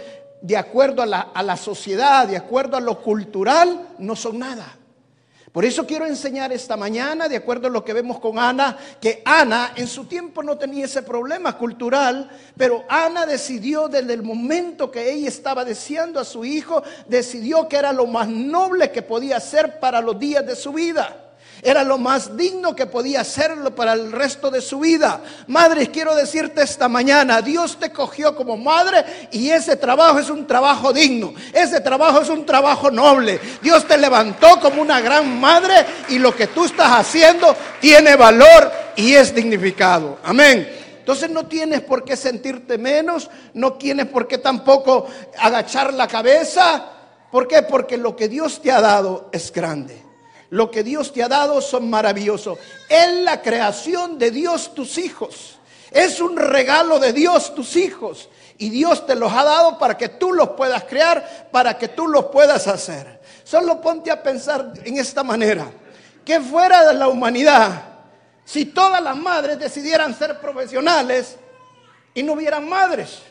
de 0.41 0.57
acuerdo 0.57 1.03
a 1.03 1.05
la, 1.05 1.19
a 1.19 1.43
la 1.43 1.57
sociedad, 1.57 2.27
de 2.27 2.37
acuerdo 2.37 2.77
a 2.77 2.81
lo 2.81 3.01
cultural, 3.01 3.89
no 3.99 4.15
son 4.15 4.39
nada. 4.39 4.77
Por 5.53 5.65
eso 5.65 5.85
quiero 5.85 6.07
enseñar 6.07 6.51
esta 6.51 6.75
mañana, 6.75 7.29
de 7.29 7.35
acuerdo 7.35 7.67
a 7.67 7.69
lo 7.69 7.85
que 7.85 7.93
vemos 7.93 8.19
con 8.19 8.39
Ana, 8.39 8.75
que 8.99 9.21
Ana 9.23 9.73
en 9.75 9.87
su 9.87 10.05
tiempo 10.05 10.41
no 10.41 10.57
tenía 10.57 10.85
ese 10.85 11.03
problema 11.03 11.55
cultural, 11.59 12.27
pero 12.57 12.83
Ana 12.89 13.27
decidió 13.27 13.87
desde 13.87 14.13
el 14.13 14.23
momento 14.23 14.89
que 14.89 15.11
ella 15.11 15.27
estaba 15.27 15.63
deseando 15.63 16.19
a 16.19 16.25
su 16.25 16.43
hijo, 16.43 16.81
decidió 17.07 17.67
que 17.67 17.77
era 17.77 17.93
lo 17.93 18.07
más 18.07 18.27
noble 18.27 18.91
que 18.91 19.03
podía 19.03 19.37
hacer 19.37 19.79
para 19.79 20.01
los 20.01 20.17
días 20.17 20.43
de 20.43 20.55
su 20.55 20.73
vida. 20.73 21.22
Era 21.63 21.83
lo 21.83 21.97
más 21.97 22.35
digno 22.35 22.75
que 22.75 22.85
podía 22.85 23.21
hacerlo 23.21 23.73
para 23.73 23.93
el 23.93 24.11
resto 24.11 24.51
de 24.51 24.61
su 24.61 24.79
vida. 24.79 25.21
Madre, 25.47 25.87
quiero 25.87 26.13
decirte 26.13 26.61
esta 26.61 26.89
mañana, 26.89 27.41
Dios 27.41 27.77
te 27.79 27.91
cogió 27.91 28.35
como 28.35 28.57
madre 28.57 29.29
y 29.31 29.49
ese 29.49 29.77
trabajo 29.77 30.19
es 30.19 30.29
un 30.29 30.45
trabajo 30.45 30.91
digno. 30.91 31.33
Ese 31.53 31.79
trabajo 31.79 32.21
es 32.21 32.29
un 32.29 32.45
trabajo 32.45 32.91
noble. 32.91 33.39
Dios 33.61 33.87
te 33.87 33.97
levantó 33.97 34.59
como 34.59 34.81
una 34.81 34.99
gran 34.99 35.39
madre 35.39 35.85
y 36.09 36.19
lo 36.19 36.35
que 36.35 36.47
tú 36.47 36.65
estás 36.65 36.91
haciendo 36.91 37.55
tiene 37.79 38.15
valor 38.15 38.71
y 38.95 39.13
es 39.13 39.33
dignificado. 39.33 40.17
Amén. 40.23 40.81
Entonces 40.99 41.29
no 41.29 41.47
tienes 41.47 41.81
por 41.81 42.05
qué 42.05 42.15
sentirte 42.15 42.77
menos, 42.77 43.29
no 43.53 43.73
tienes 43.73 44.07
por 44.07 44.27
qué 44.27 44.37
tampoco 44.37 45.07
agachar 45.37 45.93
la 45.93 46.07
cabeza. 46.07 46.85
¿Por 47.31 47.47
qué? 47.47 47.61
Porque 47.63 47.97
lo 47.97 48.15
que 48.15 48.29
Dios 48.29 48.61
te 48.61 48.71
ha 48.71 48.79
dado 48.79 49.29
es 49.33 49.51
grande. 49.51 50.12
Lo 50.53 50.69
que 50.69 50.83
Dios 50.83 51.11
te 51.11 51.23
ha 51.23 51.27
dado 51.27 51.61
son 51.61 51.89
maravillosos. 51.89 52.59
Es 52.87 53.11
la 53.23 53.41
creación 53.41 54.19
de 54.19 54.29
Dios 54.29 54.75
tus 54.75 54.99
hijos. 54.99 55.57
Es 55.89 56.19
un 56.21 56.37
regalo 56.37 56.99
de 56.99 57.11
Dios 57.11 57.55
tus 57.55 57.75
hijos. 57.75 58.29
Y 58.59 58.69
Dios 58.69 59.03
te 59.07 59.15
los 59.15 59.33
ha 59.33 59.43
dado 59.43 59.79
para 59.79 59.97
que 59.97 60.09
tú 60.09 60.31
los 60.31 60.49
puedas 60.49 60.83
crear, 60.83 61.49
para 61.51 61.75
que 61.75 61.87
tú 61.87 62.07
los 62.07 62.25
puedas 62.25 62.67
hacer. 62.67 63.19
Solo 63.43 63.81
ponte 63.81 64.11
a 64.11 64.21
pensar 64.21 64.73
en 64.83 64.99
esta 64.99 65.23
manera. 65.23 65.71
Que 66.23 66.39
fuera 66.39 66.85
de 66.85 66.93
la 66.93 67.07
humanidad, 67.07 67.85
si 68.45 68.65
todas 68.65 69.01
las 69.01 69.17
madres 69.17 69.57
decidieran 69.57 70.15
ser 70.15 70.39
profesionales 70.39 71.35
y 72.13 72.21
no 72.21 72.33
hubieran 72.33 72.69
madres 72.69 73.23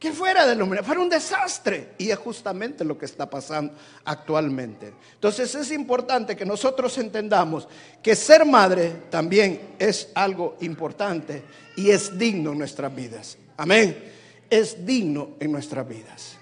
que 0.00 0.12
fuera 0.12 0.46
del 0.46 0.62
hombre, 0.62 0.82
fuera 0.82 1.02
un 1.02 1.10
desastre. 1.10 1.90
Y 1.98 2.10
es 2.10 2.18
justamente 2.18 2.84
lo 2.84 2.96
que 2.96 3.04
está 3.04 3.28
pasando 3.28 3.74
actualmente. 4.06 4.94
Entonces 5.14 5.54
es 5.54 5.70
importante 5.70 6.34
que 6.34 6.46
nosotros 6.46 6.96
entendamos 6.96 7.68
que 8.02 8.16
ser 8.16 8.46
madre 8.46 9.02
también 9.10 9.76
es 9.78 10.08
algo 10.14 10.56
importante 10.60 11.44
y 11.76 11.90
es 11.90 12.18
digno 12.18 12.52
en 12.52 12.58
nuestras 12.58 12.92
vidas. 12.94 13.36
Amén. 13.58 14.12
Es 14.48 14.86
digno 14.86 15.32
en 15.38 15.52
nuestras 15.52 15.86
vidas. 15.86 16.38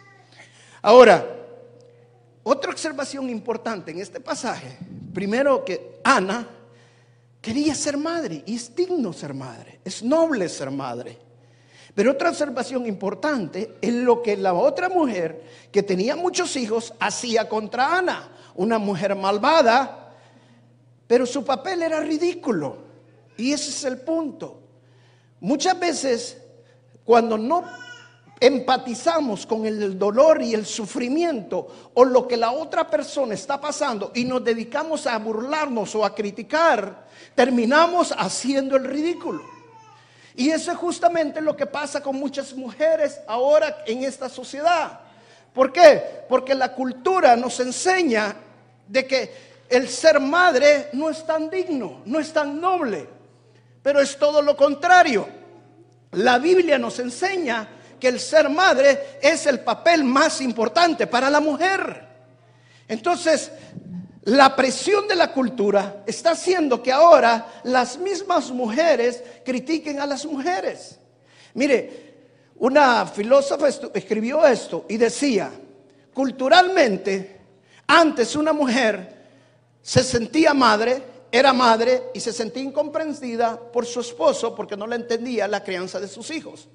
Ahora, 0.81 1.27
otra 2.45 2.71
observación 2.71 3.29
importante 3.29 3.91
en 3.91 4.01
este 4.01 4.21
pasaje, 4.21 4.79
primero 5.13 5.65
que 5.65 5.99
Ana 6.05 6.49
quería 7.41 7.75
ser 7.75 7.97
madre 7.97 8.45
y 8.47 8.55
es 8.55 8.75
digno 8.75 9.13
ser 9.13 9.35
madre, 9.35 9.81
es 9.85 10.01
noble 10.01 10.49
ser 10.49 10.71
madre. 10.71 11.28
Pero 11.99 12.13
otra 12.13 12.29
observación 12.29 12.87
importante 12.87 13.75
es 13.83 13.93
lo 13.93 14.23
que 14.23 14.37
la 14.37 14.55
otra 14.55 14.89
mujer 14.89 15.43
que 15.73 15.83
tenía 15.83 16.15
muchos 16.15 16.55
hijos 16.55 16.95
hacía 17.01 17.49
contra 17.49 17.99
Ana, 17.99 18.29
una 18.55 18.79
mujer 18.79 19.17
malvada, 19.17 20.15
pero 21.09 21.27
su 21.27 21.45
papel 21.45 21.83
era 21.83 21.99
ridículo. 21.99 22.77
Y 23.37 23.53
ese 23.53 23.71
es 23.71 23.83
el 23.83 23.99
punto. 23.99 24.61
Muchas 25.41 25.77
veces, 25.81 26.39
cuando 27.03 27.37
no 27.37 27.65
empatizamos 28.39 29.45
con 29.45 29.67
el 29.67 29.99
dolor 29.99 30.41
y 30.41 30.55
el 30.55 30.67
sufrimiento 30.67 31.91
o 31.95 32.05
lo 32.05 32.29
que 32.29 32.37
la 32.37 32.53
otra 32.53 32.89
persona 32.89 33.35
está 33.35 33.61
pasando 33.61 34.13
y 34.15 34.25
nos 34.25 34.45
dedicamos 34.45 35.05
a 35.09 35.19
burlarnos 35.19 35.97
o 35.97 36.05
a 36.05 36.15
criticar, 36.15 37.09
terminamos 37.35 38.15
haciendo 38.17 38.77
el 38.77 38.85
ridículo. 38.85 39.58
Y 40.39 40.51
eso 40.53 40.71
es 40.71 40.79
justamente 40.79 41.41
lo 41.41 41.57
que 41.57 41.67
pasa 41.67 42.01
con 42.01 42.15
muchas 42.15 42.55
mujeres 42.55 43.21
ahora 43.27 43.83
en 43.85 44.05
esta 44.05 44.29
sociedad. 44.29 45.01
¿Por 45.53 45.73
qué? 45.73 46.01
Porque 46.29 46.55
la 46.55 46.73
cultura 46.75 47.35
nos 47.35 47.59
enseña 47.59 48.37
de 48.87 49.05
que 49.05 49.35
el 49.69 49.89
ser 49.89 50.21
madre 50.21 50.91
no 50.93 51.11
es 51.11 51.27
tan 51.27 51.51
digno, 51.51 52.03
no 52.05 52.21
es 52.21 52.33
tan 52.33 52.61
noble, 52.61 53.09
pero 53.83 54.01
es 54.01 54.17
todo 54.17 54.41
lo 54.41 54.57
contrario. 54.57 55.29
La 56.13 56.39
Biblia 56.39 56.79
nos 56.79 57.01
enseña 57.01 57.69
que 57.99 58.07
el 58.07 58.21
ser 58.21 58.49
madre 58.49 59.19
es 59.21 59.45
el 59.47 59.59
papel 59.59 60.05
más 60.05 60.41
importante 60.41 61.09
para 61.09 61.31
la 61.31 61.41
mujer. 61.41 62.07
Entonces, 62.87 63.51
la 64.25 64.55
presión 64.57 65.07
de 65.07 65.17
la 65.17 65.33
cultura 65.33 66.03
está 66.07 66.33
haciendo 66.33 66.83
que 66.83 66.93
ahora 66.93 67.61
las 67.65 67.99
mismas 67.99 68.51
mujeres 68.51 69.23
critiquen 69.45 70.01
a 70.01 70.07
las 70.07 70.27
mujeres. 70.27 70.99
Mire, 71.55 72.09
una 72.57 73.07
filósofa 73.07 73.69
escribió 73.95 74.45
esto 74.45 74.85
y 74.89 74.97
decía, 74.97 75.51
culturalmente, 76.13 77.41
antes 77.87 78.35
una 78.37 78.53
mujer 78.53 79.17
se 79.81 80.03
sentía 80.03 80.53
madre, 80.53 81.03
era 81.31 81.53
madre 81.53 82.05
y 82.13 82.21
se 82.21 82.33
sentía 82.33 82.63
incomprendida 82.63 83.59
por 83.59 83.87
su 83.87 84.01
esposo 84.01 84.55
porque 84.55 84.77
no 84.77 84.87
le 84.87 84.97
entendía 84.97 85.47
la 85.47 85.63
crianza 85.63 86.01
de 86.01 86.09
sus 86.09 86.31
hijos. 86.31 86.69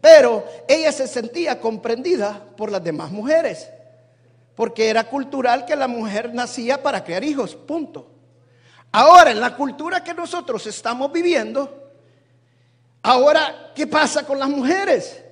Pero 0.00 0.44
ella 0.66 0.90
se 0.92 1.06
sentía 1.06 1.60
comprendida 1.60 2.44
por 2.56 2.72
las 2.72 2.82
demás 2.82 3.10
mujeres 3.10 3.68
porque 4.60 4.90
era 4.90 5.04
cultural 5.04 5.64
que 5.64 5.74
la 5.74 5.88
mujer 5.88 6.34
nacía 6.34 6.82
para 6.82 7.02
crear 7.02 7.24
hijos, 7.24 7.54
punto. 7.54 8.10
Ahora, 8.92 9.30
en 9.30 9.40
la 9.40 9.56
cultura 9.56 10.04
que 10.04 10.12
nosotros 10.12 10.66
estamos 10.66 11.10
viviendo, 11.10 11.90
ahora, 13.00 13.72
¿qué 13.74 13.86
pasa 13.86 14.26
con 14.26 14.38
las 14.38 14.50
mujeres? 14.50 15.24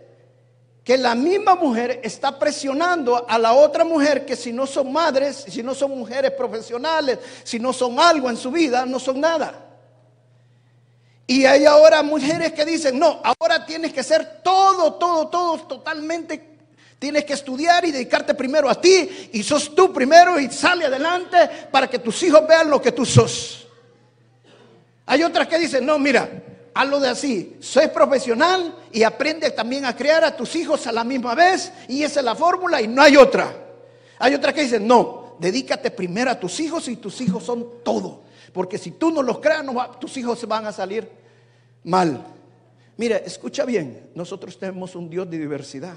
Que 0.83 0.97
la 0.97 1.15
misma 1.15 1.57
mujer 1.57 2.01
está 2.03 2.39
presionando 2.39 3.27
a 3.29 3.39
la 3.39 3.53
otra 3.53 3.85
mujer 3.85 4.25
que 4.25 4.35
si 4.35 4.51
no 4.51 4.67
son 4.67 4.91
madres, 4.91 5.45
si 5.47 5.63
no 5.63 5.75
son 5.75 5.91
mujeres 5.91 6.31
profesionales, 6.31 7.19
si 7.45 7.61
no 7.61 7.75
son 7.75 8.01
algo 8.01 8.31
en 8.31 8.37
su 8.39 8.51
vida, 8.51 8.87
no 8.87 8.99
son 8.99 9.21
nada. 9.21 9.53
Y 11.27 11.45
hay 11.45 11.67
ahora 11.67 12.03
mujeres 12.03 12.55
que 12.55 12.65
dicen, 12.65 12.99
no, 12.99 13.21
ahora 13.23 13.67
tienes 13.67 13.93
que 13.93 14.03
ser 14.03 14.41
todo, 14.43 14.95
todo, 14.95 15.29
todo 15.29 15.59
totalmente 15.67 16.57
Tienes 16.99 17.25
que 17.25 17.35
estudiar 17.35 17.85
y 17.85 17.93
dedicarte 17.93 18.35
primero 18.35 18.69
a 18.69 18.81
ti 18.81 19.31
y 19.33 19.43
sos 19.43 19.75
tú 19.75 19.93
primero 19.93 20.38
y 20.40 20.50
sale 20.50 20.87
adelante 20.87 21.37
para 21.71 21.88
que 21.88 22.00
tus 22.00 22.23
hijos 22.25 22.47
vean 22.49 22.69
lo 22.69 22.83
que 22.83 22.90
tú 22.90 23.07
sos. 23.07 23.69
Hay 25.07 25.23
otras 25.23 25.47
que 25.47 25.59
dicen, 25.59 25.87
no, 25.87 25.99
mira, 25.99 26.28
hazlo 26.75 26.99
de 27.00 27.09
así, 27.09 27.57
soy 27.61 27.88
profesional 27.88 28.75
y 28.93 29.05
aprende 29.05 29.50
también 29.52 29.85
a 29.85 29.97
crear 29.97 30.25
a 30.25 30.37
tus 30.37 30.57
hijos 30.57 30.87
a 30.87 30.93
la 30.93 31.05
misma 31.05 31.35
vez 31.35 31.73
y 31.88 32.02
esa 32.02 32.21
es 32.21 32.25
la 32.25 32.35
fórmula 32.35 32.83
y 32.83 32.88
no 32.88 33.00
hay 33.00 33.17
otra. 33.17 33.55
Hay 34.19 34.35
otras 34.35 34.52
que 34.52 34.62
dicen, 34.62 34.87
no, 34.87 35.37
dedícate 35.38 35.93
primero 35.93 36.31
a 36.31 36.38
tus 36.38 36.59
hijos 36.59 36.88
y 36.88 36.97
tus 36.97 37.21
hijos 37.21 37.45
son 37.45 37.67
todo. 37.85 38.23
Porque 38.52 38.76
si 38.76 38.90
tú 38.93 39.12
no 39.12 39.23
los 39.23 39.38
creas, 39.38 39.64
tus 40.00 40.17
hijos 40.17 40.47
van 40.49 40.67
a 40.67 40.73
salir 40.73 41.09
mal. 41.85 42.25
Mira, 42.97 43.19
escucha 43.19 43.64
bien, 43.64 44.11
nosotros 44.14 44.59
tenemos 44.59 44.97
un 44.97 45.09
Dios 45.09 45.31
de 45.31 45.38
diversidad. 45.38 45.97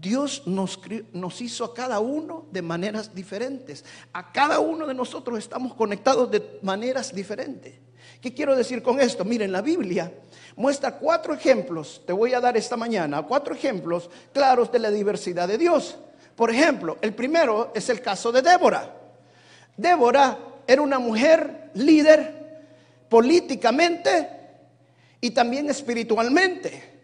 Dios 0.00 0.42
nos, 0.46 1.40
hizo 1.40 1.64
a 1.64 1.74
cada 1.74 2.00
uno 2.00 2.46
de 2.50 2.62
maneras 2.62 3.14
diferentes. 3.14 3.84
A 4.12 4.32
cada 4.32 4.60
uno 4.60 4.86
de 4.86 4.94
nosotros 4.94 5.38
estamos 5.38 5.74
conectados 5.74 6.30
de 6.30 6.58
maneras 6.62 7.14
diferentes. 7.14 7.74
¿Qué 8.20 8.34
quiero 8.34 8.56
decir 8.56 8.82
con 8.82 9.00
esto? 9.00 9.24
Miren, 9.24 9.52
la 9.52 9.62
Biblia 9.62 10.12
muestra 10.56 10.98
cuatro 10.98 11.34
ejemplos, 11.34 12.02
te 12.06 12.12
voy 12.12 12.32
a 12.34 12.40
dar 12.40 12.56
esta 12.56 12.76
mañana, 12.76 13.22
cuatro 13.22 13.54
ejemplos 13.54 14.08
claros 14.32 14.72
de 14.72 14.78
la 14.78 14.90
diversidad 14.90 15.48
de 15.48 15.58
Dios. 15.58 15.96
Por 16.34 16.50
ejemplo, 16.50 16.98
el 17.00 17.14
primero 17.14 17.72
es 17.74 17.88
el 17.88 18.00
caso 18.00 18.32
de 18.32 18.42
Débora. 18.42 18.94
Débora 19.76 20.38
era 20.66 20.82
una 20.82 20.98
mujer 20.98 21.70
líder 21.74 22.64
políticamente 23.08 24.28
y 25.20 25.30
también 25.30 25.70
espiritualmente. 25.70 26.96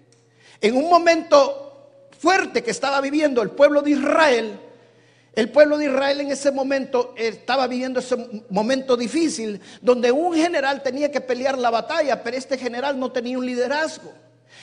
En 0.61 0.76
un 0.76 0.88
momento 0.88 1.72
fuerte 2.23 2.62
que 2.62 2.71
estaba 2.71 3.00
viviendo 3.00 3.43
el 3.43 3.50
pueblo 3.50 3.83
de 3.83 3.91
Israel, 3.91 4.57
el 5.35 5.50
pueblo 5.50 5.76
de 5.76 5.87
Israel 5.87 6.21
en 6.21 6.31
ese 6.31 6.52
momento 6.52 7.14
estaba 7.17 7.67
viviendo 7.67 7.99
ese 7.99 8.17
momento 8.49 8.97
difícil 8.97 9.61
donde 9.81 10.12
un 10.12 10.33
general 10.37 10.85
tenía 10.85 11.11
que 11.11 11.21
pelear 11.21 11.59
la 11.59 11.71
batalla, 11.71 12.23
pero 12.23 12.37
este 12.37 12.57
general 12.57 12.97
no 12.97 13.11
tenía 13.11 13.37
un 13.37 13.45
liderazgo. 13.45 14.12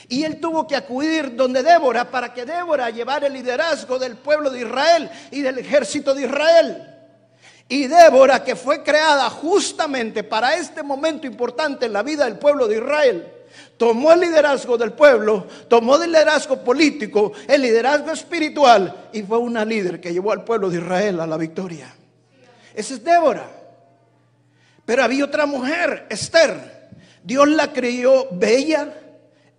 Y 0.07 0.23
él 0.23 0.39
tuvo 0.39 0.65
que 0.67 0.77
acudir 0.77 1.35
donde 1.35 1.61
Débora 1.61 2.09
para 2.09 2.33
que 2.33 2.45
Débora 2.45 2.89
llevara 2.91 3.27
el 3.27 3.33
liderazgo 3.33 3.99
del 3.99 4.15
pueblo 4.15 4.49
de 4.49 4.61
Israel 4.61 5.09
y 5.29 5.41
del 5.41 5.57
ejército 5.57 6.15
de 6.15 6.23
Israel. 6.23 6.95
Y 7.67 7.87
Débora, 7.87 8.41
que 8.41 8.55
fue 8.55 8.83
creada 8.83 9.29
justamente 9.29 10.23
para 10.23 10.55
este 10.55 10.81
momento 10.81 11.27
importante 11.27 11.87
en 11.87 11.93
la 11.93 12.03
vida 12.03 12.23
del 12.23 12.39
pueblo 12.39 12.67
de 12.67 12.75
Israel, 12.77 13.38
tomó 13.77 14.11
el 14.11 14.19
liderazgo 14.19 14.77
del 14.77 14.91
pueblo, 14.91 15.47
tomó 15.67 15.95
el 15.95 16.11
liderazgo 16.11 16.63
político, 16.63 17.31
el 17.47 17.61
liderazgo 17.61 18.11
espiritual 18.11 19.09
y 19.13 19.23
fue 19.23 19.37
una 19.37 19.63
líder 19.63 20.01
que 20.01 20.11
llevó 20.11 20.31
al 20.31 20.43
pueblo 20.43 20.69
de 20.69 20.79
Israel 20.79 21.19
a 21.21 21.27
la 21.27 21.37
victoria. 21.37 21.95
Esa 22.75 22.93
es 22.93 23.03
Débora. 23.03 23.49
Pero 24.85 25.03
había 25.03 25.25
otra 25.25 25.45
mujer, 25.45 26.07
Esther. 26.09 26.89
Dios 27.23 27.47
la 27.47 27.71
creyó 27.71 28.27
bella, 28.31 28.93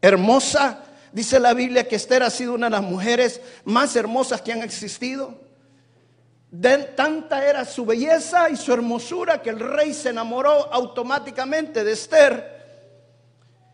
hermosa. 0.03 0.85
Dice 1.13 1.41
la 1.41 1.55
Biblia 1.55 1.89
que 1.89 1.97
Esther 1.97 2.23
ha 2.23 2.31
sido 2.31 2.55
una 2.55 2.67
de 2.67 2.73
las 2.73 2.83
mujeres 2.83 3.41
más 3.65 3.97
hermosas 3.97 4.43
que 4.43 4.53
han 4.53 4.63
existido. 4.63 5.41
tanta 6.97 7.47
era 7.47 7.65
su 7.65 7.87
belleza 7.87 8.51
y 8.51 8.57
su 8.57 8.73
hermosura 8.73 9.41
que 9.41 9.51
el 9.51 9.61
rey 9.61 9.95
se 9.95 10.11
enamoró 10.11 10.73
automáticamente 10.73 11.85
de 11.85 11.93
Esther 11.93 12.60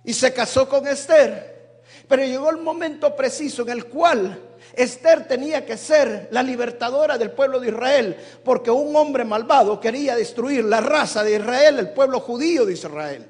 y 0.06 0.14
se 0.14 0.32
casó 0.32 0.66
con 0.68 0.86
Esther. 0.86 1.82
Pero 2.08 2.24
llegó 2.24 2.48
el 2.48 2.58
momento 2.58 3.14
preciso 3.14 3.62
en 3.62 3.70
el 3.70 3.86
cual 3.86 4.40
Esther 4.72 5.26
tenía 5.26 5.66
que 5.66 5.76
ser 5.76 6.28
la 6.30 6.44
libertadora 6.44 7.18
del 7.18 7.32
pueblo 7.32 7.58
de 7.58 7.68
Israel, 7.68 8.16
porque 8.44 8.70
un 8.70 8.94
hombre 8.94 9.24
malvado 9.24 9.80
quería 9.80 10.14
destruir 10.14 10.64
la 10.64 10.80
raza 10.80 11.24
de 11.24 11.34
Israel, 11.34 11.80
el 11.80 11.90
pueblo 11.90 12.20
judío 12.20 12.64
de 12.64 12.74
Israel. 12.74 13.26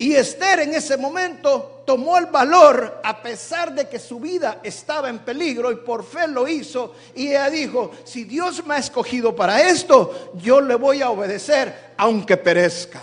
Y 0.00 0.14
Esther 0.14 0.60
en 0.60 0.74
ese 0.74 0.96
momento 0.96 1.82
tomó 1.84 2.16
el 2.18 2.26
valor 2.26 3.00
a 3.02 3.20
pesar 3.20 3.74
de 3.74 3.88
que 3.88 3.98
su 3.98 4.20
vida 4.20 4.60
estaba 4.62 5.08
en 5.08 5.18
peligro 5.18 5.72
y 5.72 5.76
por 5.76 6.04
fe 6.04 6.28
lo 6.28 6.46
hizo. 6.46 6.94
Y 7.16 7.30
ella 7.30 7.50
dijo, 7.50 7.90
si 8.04 8.22
Dios 8.22 8.64
me 8.64 8.76
ha 8.76 8.78
escogido 8.78 9.34
para 9.34 9.68
esto, 9.68 10.32
yo 10.36 10.60
le 10.60 10.76
voy 10.76 11.02
a 11.02 11.10
obedecer 11.10 11.94
aunque 11.96 12.36
perezca. 12.36 13.00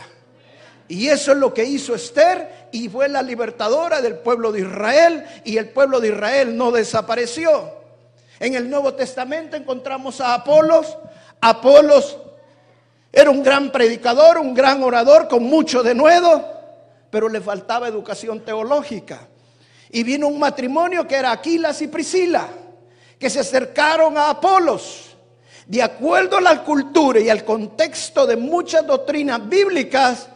Y 0.88 1.08
eso 1.08 1.32
es 1.32 1.38
lo 1.38 1.54
que 1.54 1.66
hizo 1.66 1.96
Esther 1.96 2.68
y 2.72 2.90
fue 2.90 3.10
la 3.10 3.22
libertadora 3.22 4.02
del 4.02 4.18
pueblo 4.18 4.52
de 4.52 4.62
Israel 4.62 5.26
y 5.44 5.58
el 5.58 5.70
pueblo 5.70 6.00
de 6.00 6.10
Israel 6.10 6.56
no 6.56 6.72
desapareció. 6.72 7.74
En 8.40 8.54
el 8.54 8.70
Nuevo 8.70 8.94
Testamento 8.94 9.56
encontramos 9.56 10.22
a 10.22 10.36
Apolos. 10.36 10.98
Apolos 11.42 12.18
era 13.12 13.32
un 13.32 13.42
gran 13.42 13.72
predicador, 13.72 14.38
un 14.38 14.54
gran 14.54 14.84
orador 14.84 15.28
con 15.28 15.44
mucho 15.44 15.82
denuedo, 15.82 16.54
pero 17.10 17.30
le 17.30 17.42
faltaba 17.42 17.88
educación 17.88 18.42
teológica. 18.42 19.22
Y 19.90 20.04
vino 20.04 20.28
un 20.28 20.38
matrimonio 20.38 21.08
que 21.08 21.16
era 21.16 21.32
Aquilas 21.32 21.82
y 21.82 21.88
Priscila, 21.88 22.48
que 23.18 23.30
se 23.30 23.40
acercaron 23.40 24.18
a 24.18 24.30
Apolos. 24.30 25.16
De 25.66 25.82
acuerdo 25.82 26.38
a 26.38 26.42
la 26.42 26.64
cultura 26.64 27.20
y 27.20 27.30
al 27.30 27.44
contexto 27.44 28.28
de 28.28 28.36
muchas 28.36 28.86
doctrinas 28.86 29.48
bíblicas, 29.48 30.28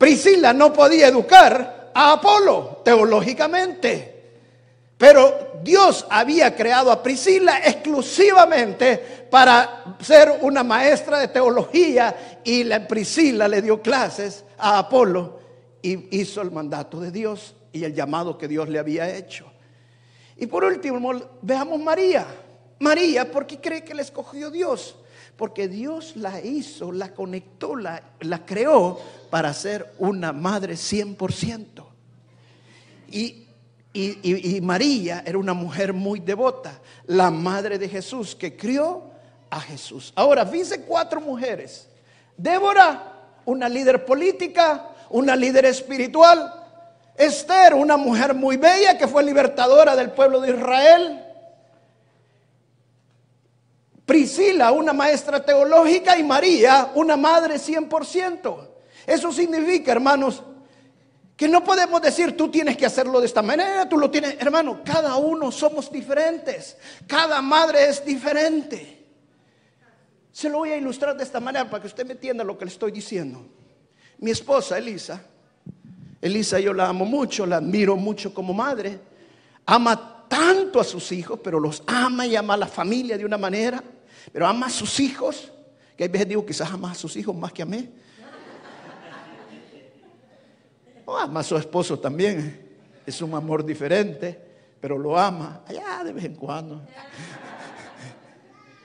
Priscila 0.00 0.54
no 0.54 0.72
podía 0.72 1.08
educar 1.08 1.90
a 1.92 2.12
Apolo 2.12 2.80
teológicamente. 2.82 4.22
Pero 4.96 5.60
Dios 5.62 6.06
había 6.08 6.56
creado 6.56 6.90
a 6.90 7.02
Priscila 7.02 7.58
exclusivamente 7.58 9.26
para 9.30 9.98
ser 10.00 10.38
una 10.40 10.64
maestra 10.64 11.18
de 11.18 11.28
teología 11.28 12.40
y 12.42 12.64
la 12.64 12.88
Priscila 12.88 13.46
le 13.46 13.60
dio 13.60 13.82
clases 13.82 14.46
a 14.56 14.78
Apolo 14.78 15.38
y 15.82 16.18
hizo 16.18 16.40
el 16.40 16.50
mandato 16.50 16.98
de 16.98 17.10
Dios 17.10 17.54
y 17.70 17.84
el 17.84 17.94
llamado 17.94 18.38
que 18.38 18.48
Dios 18.48 18.70
le 18.70 18.78
había 18.78 19.14
hecho. 19.14 19.52
Y 20.38 20.46
por 20.46 20.64
último, 20.64 21.12
veamos 21.42 21.78
María. 21.78 22.26
María, 22.78 23.30
¿por 23.30 23.46
qué 23.46 23.60
cree 23.60 23.84
que 23.84 23.94
le 23.94 24.00
escogió 24.00 24.50
Dios? 24.50 24.96
Porque 25.40 25.68
Dios 25.68 26.16
la 26.16 26.38
hizo, 26.42 26.92
la 26.92 27.14
conectó, 27.14 27.74
la, 27.74 28.02
creó 28.44 29.00
para 29.30 29.54
ser 29.54 29.90
una 29.96 30.34
madre 30.34 30.74
100%. 30.74 31.82
Y, 33.10 33.46
y, 33.94 34.56
y, 34.56 34.60
María 34.60 35.22
era 35.24 35.38
una 35.38 35.54
mujer 35.54 35.94
muy 35.94 36.20
devota, 36.20 36.78
la 37.06 37.30
madre 37.30 37.78
de 37.78 37.88
Jesús 37.88 38.36
que 38.36 38.54
crió 38.54 39.04
a 39.48 39.62
Jesús. 39.62 40.12
Ahora, 40.14 40.44
fíjense 40.44 40.82
cuatro 40.82 41.22
mujeres. 41.22 41.88
Débora, 42.36 43.10
una 43.46 43.66
líder 43.66 44.04
política, 44.04 44.90
una 45.08 45.34
líder 45.34 45.64
espiritual. 45.64 46.52
Esther, 47.16 47.72
una 47.72 47.96
mujer 47.96 48.34
muy 48.34 48.58
bella 48.58 48.98
que 48.98 49.08
fue 49.08 49.24
libertadora 49.24 49.96
del 49.96 50.10
pueblo 50.10 50.38
de 50.42 50.50
Israel. 50.50 51.24
Priscila, 54.10 54.72
una 54.72 54.92
maestra 54.92 55.40
teológica, 55.40 56.18
y 56.18 56.24
María, 56.24 56.90
una 56.96 57.16
madre 57.16 57.58
100%. 57.58 58.68
Eso 59.06 59.30
significa, 59.30 59.92
hermanos, 59.92 60.42
que 61.36 61.46
no 61.46 61.62
podemos 61.62 62.02
decir 62.02 62.36
tú 62.36 62.50
tienes 62.50 62.76
que 62.76 62.86
hacerlo 62.86 63.20
de 63.20 63.26
esta 63.26 63.40
manera, 63.40 63.88
tú 63.88 63.96
lo 63.96 64.10
tienes, 64.10 64.34
hermano, 64.40 64.80
cada 64.84 65.14
uno 65.14 65.52
somos 65.52 65.92
diferentes, 65.92 66.76
cada 67.06 67.40
madre 67.40 67.88
es 67.88 68.04
diferente. 68.04 69.06
Se 70.32 70.48
lo 70.48 70.58
voy 70.58 70.70
a 70.70 70.76
ilustrar 70.76 71.16
de 71.16 71.22
esta 71.22 71.38
manera 71.38 71.70
para 71.70 71.80
que 71.80 71.86
usted 71.86 72.04
me 72.04 72.14
entienda 72.14 72.42
lo 72.42 72.58
que 72.58 72.64
le 72.64 72.72
estoy 72.72 72.90
diciendo. 72.90 73.46
Mi 74.18 74.32
esposa, 74.32 74.76
Elisa, 74.76 75.22
Elisa 76.20 76.58
yo 76.58 76.74
la 76.74 76.88
amo 76.88 77.04
mucho, 77.04 77.46
la 77.46 77.58
admiro 77.58 77.94
mucho 77.94 78.34
como 78.34 78.52
madre, 78.52 78.98
ama 79.66 80.26
tanto 80.26 80.80
a 80.80 80.84
sus 80.84 81.12
hijos, 81.12 81.38
pero 81.44 81.60
los 81.60 81.84
ama 81.86 82.26
y 82.26 82.34
ama 82.34 82.54
a 82.54 82.56
la 82.56 82.66
familia 82.66 83.16
de 83.16 83.24
una 83.24 83.38
manera 83.38 83.80
pero 84.32 84.46
ama 84.46 84.66
a 84.66 84.70
sus 84.70 85.00
hijos, 85.00 85.52
que 85.96 86.04
hay 86.04 86.08
veces 86.08 86.28
digo 86.28 86.44
quizás 86.44 86.70
ama 86.70 86.92
a 86.92 86.94
sus 86.94 87.16
hijos 87.16 87.34
más 87.34 87.52
que 87.52 87.62
a 87.62 87.66
mí. 87.66 87.88
O 91.04 91.16
ama 91.16 91.40
a 91.40 91.42
su 91.42 91.56
esposo 91.56 91.98
también, 91.98 92.68
es 93.04 93.20
un 93.20 93.34
amor 93.34 93.64
diferente, 93.64 94.38
pero 94.80 94.96
lo 94.96 95.18
ama 95.18 95.62
allá 95.66 96.04
de 96.04 96.12
vez 96.12 96.24
en 96.24 96.36
cuando. 96.36 96.82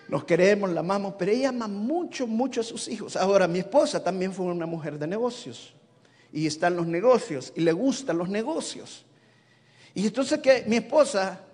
Nos 0.07 0.23
queremos, 0.23 0.69
la 0.69 0.81
amamos, 0.81 1.15
pero 1.17 1.31
ella 1.31 1.49
ama 1.49 1.67
mucho, 1.67 2.27
mucho 2.27 2.61
a 2.61 2.63
sus 2.63 2.87
hijos. 2.87 3.15
Ahora, 3.15 3.47
mi 3.47 3.59
esposa 3.59 4.03
también 4.03 4.33
fue 4.33 4.45
una 4.45 4.65
mujer 4.65 4.99
de 4.99 5.07
negocios 5.07 5.73
y 6.31 6.45
está 6.47 6.67
en 6.67 6.75
los 6.75 6.85
negocios 6.85 7.53
y 7.55 7.61
le 7.61 7.71
gustan 7.71 8.17
los 8.17 8.29
negocios. 8.29 9.05
Y 9.93 10.05
entonces 10.05 10.39
que 10.39 10.65
mi 10.67 10.75
esposa 10.75 11.44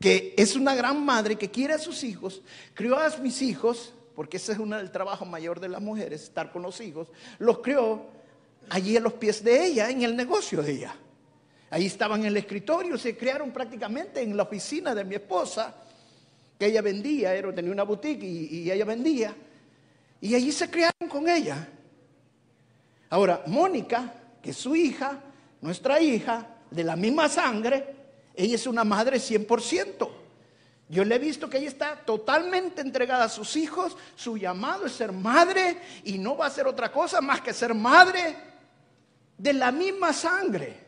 que 0.00 0.34
es 0.36 0.56
una 0.56 0.74
gran 0.74 1.04
madre 1.04 1.36
que 1.36 1.50
quiere 1.50 1.74
a 1.74 1.78
sus 1.78 2.04
hijos, 2.04 2.42
crió 2.74 2.98
a 2.98 3.08
mis 3.18 3.42
hijos, 3.42 3.92
porque 4.14 4.36
ese 4.36 4.52
es 4.52 4.58
uno 4.58 4.76
del 4.76 4.90
trabajo 4.90 5.24
mayor 5.24 5.60
de 5.60 5.68
las 5.68 5.80
mujeres, 5.80 6.22
estar 6.22 6.52
con 6.52 6.62
los 6.62 6.80
hijos, 6.80 7.08
los 7.38 7.58
crió 7.58 8.06
allí 8.70 8.96
a 8.96 9.00
los 9.00 9.14
pies 9.14 9.42
de 9.42 9.66
ella, 9.66 9.90
en 9.90 10.02
el 10.02 10.16
negocio 10.16 10.62
de 10.62 10.72
ella. 10.72 10.94
Ahí 11.70 11.86
estaban 11.86 12.20
en 12.20 12.26
el 12.26 12.36
escritorio, 12.36 12.96
se 12.96 13.16
criaron 13.16 13.50
prácticamente 13.50 14.22
en 14.22 14.36
la 14.36 14.44
oficina 14.44 14.94
de 14.94 15.04
mi 15.04 15.16
esposa, 15.16 15.74
que 16.58 16.66
ella 16.66 16.82
vendía, 16.82 17.34
era, 17.34 17.54
tenía 17.54 17.72
una 17.72 17.84
boutique 17.84 18.24
y 18.24 18.70
ella 18.70 18.84
vendía, 18.84 19.34
y 20.20 20.34
allí 20.34 20.52
se 20.52 20.70
criaron 20.70 21.08
con 21.08 21.28
ella. 21.28 21.68
Ahora, 23.10 23.42
Mónica, 23.46 24.12
que 24.42 24.50
es 24.50 24.56
su 24.56 24.74
hija, 24.74 25.20
nuestra 25.60 26.00
hija, 26.00 26.54
de 26.70 26.84
la 26.84 26.96
misma 26.96 27.28
sangre, 27.28 27.96
ella 28.38 28.54
es 28.54 28.68
una 28.68 28.84
madre 28.84 29.18
100%. 29.18 30.08
Yo 30.88 31.04
le 31.04 31.16
he 31.16 31.18
visto 31.18 31.50
que 31.50 31.58
ella 31.58 31.66
está 31.66 31.96
totalmente 31.96 32.80
entregada 32.80 33.24
a 33.24 33.28
sus 33.28 33.56
hijos. 33.56 33.96
Su 34.14 34.38
llamado 34.38 34.86
es 34.86 34.92
ser 34.92 35.10
madre 35.10 35.76
y 36.04 36.18
no 36.18 36.36
va 36.36 36.46
a 36.46 36.50
ser 36.50 36.68
otra 36.68 36.92
cosa 36.92 37.20
más 37.20 37.40
que 37.40 37.52
ser 37.52 37.74
madre 37.74 38.36
de 39.36 39.52
la 39.52 39.72
misma 39.72 40.12
sangre. 40.12 40.86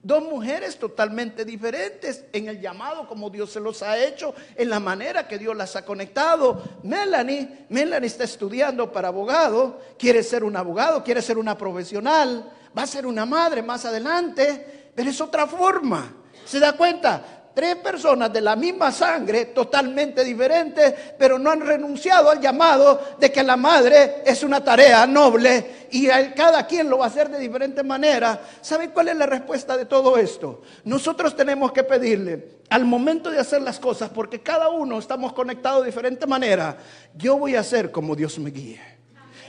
Dos 0.00 0.22
mujeres 0.22 0.78
totalmente 0.78 1.44
diferentes 1.44 2.24
en 2.32 2.46
el 2.46 2.60
llamado 2.60 3.08
como 3.08 3.28
Dios 3.28 3.50
se 3.50 3.58
los 3.58 3.82
ha 3.82 3.98
hecho, 3.98 4.32
en 4.54 4.70
la 4.70 4.78
manera 4.78 5.26
que 5.26 5.36
Dios 5.36 5.56
las 5.56 5.74
ha 5.74 5.84
conectado. 5.84 6.62
Melanie, 6.84 7.66
Melanie 7.70 8.06
está 8.06 8.22
estudiando 8.22 8.92
para 8.92 9.08
abogado, 9.08 9.80
quiere 9.98 10.22
ser 10.22 10.44
un 10.44 10.56
abogado, 10.56 11.02
quiere 11.02 11.22
ser 11.22 11.38
una 11.38 11.58
profesional, 11.58 12.52
va 12.76 12.82
a 12.82 12.86
ser 12.86 13.04
una 13.04 13.26
madre 13.26 13.64
más 13.64 13.84
adelante, 13.84 14.92
pero 14.94 15.10
es 15.10 15.20
otra 15.20 15.48
forma. 15.48 16.14
¿Se 16.48 16.58
da 16.58 16.72
cuenta? 16.72 17.22
Tres 17.52 17.76
personas 17.76 18.32
de 18.32 18.40
la 18.40 18.56
misma 18.56 18.90
sangre, 18.90 19.46
totalmente 19.46 20.24
diferentes, 20.24 20.94
pero 21.18 21.38
no 21.38 21.50
han 21.50 21.60
renunciado 21.60 22.30
al 22.30 22.40
llamado 22.40 23.16
de 23.18 23.30
que 23.30 23.42
la 23.42 23.56
madre 23.56 24.22
es 24.24 24.42
una 24.44 24.62
tarea 24.62 25.04
noble 25.06 25.88
y 25.90 26.06
cada 26.36 26.66
quien 26.66 26.88
lo 26.88 26.98
va 26.98 27.06
a 27.06 27.08
hacer 27.08 27.28
de 27.28 27.38
diferente 27.38 27.82
manera. 27.82 28.40
¿Saben 28.62 28.92
cuál 28.92 29.08
es 29.08 29.16
la 29.16 29.26
respuesta 29.26 29.76
de 29.76 29.86
todo 29.86 30.16
esto? 30.16 30.62
Nosotros 30.84 31.36
tenemos 31.36 31.72
que 31.72 31.82
pedirle 31.82 32.60
al 32.70 32.84
momento 32.84 33.30
de 33.30 33.40
hacer 33.40 33.60
las 33.60 33.78
cosas, 33.78 34.08
porque 34.08 34.40
cada 34.40 34.68
uno 34.68 34.98
estamos 34.98 35.32
conectados 35.32 35.82
de 35.82 35.86
diferente 35.86 36.26
manera, 36.26 36.78
yo 37.14 37.36
voy 37.36 37.56
a 37.56 37.60
hacer 37.60 37.90
como 37.90 38.14
Dios 38.14 38.38
me 38.38 38.50
guíe. 38.50 38.80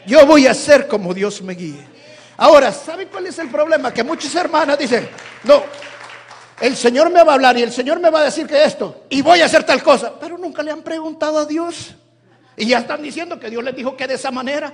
Yo 0.05 0.25
voy 0.25 0.47
a 0.47 0.51
hacer 0.51 0.87
como 0.87 1.13
Dios 1.13 1.41
me 1.43 1.53
guíe. 1.53 1.85
Ahora, 2.37 2.73
¿saben 2.73 3.07
cuál 3.09 3.27
es 3.27 3.37
el 3.39 3.49
problema? 3.49 3.93
Que 3.93 4.03
muchas 4.03 4.33
hermanas 4.35 4.79
dicen, 4.79 5.07
no, 5.43 5.63
el 6.61 6.75
Señor 6.75 7.09
me 7.09 7.23
va 7.23 7.31
a 7.31 7.35
hablar 7.35 7.57
y 7.57 7.63
el 7.63 7.71
Señor 7.71 7.99
me 7.99 8.09
va 8.09 8.21
a 8.21 8.23
decir 8.25 8.47
que 8.47 8.63
esto, 8.63 9.05
y 9.09 9.21
voy 9.21 9.41
a 9.41 9.45
hacer 9.45 9.63
tal 9.63 9.81
cosa, 9.81 10.13
pero 10.19 10.37
nunca 10.37 10.63
le 10.63 10.71
han 10.71 10.81
preguntado 10.81 11.39
a 11.39 11.45
Dios. 11.45 11.95
Y 12.57 12.67
ya 12.67 12.79
están 12.79 13.01
diciendo 13.01 13.39
que 13.39 13.49
Dios 13.49 13.63
les 13.63 13.75
dijo 13.75 13.95
que 13.95 14.05
de 14.05 14.15
esa 14.15 14.31
manera. 14.31 14.73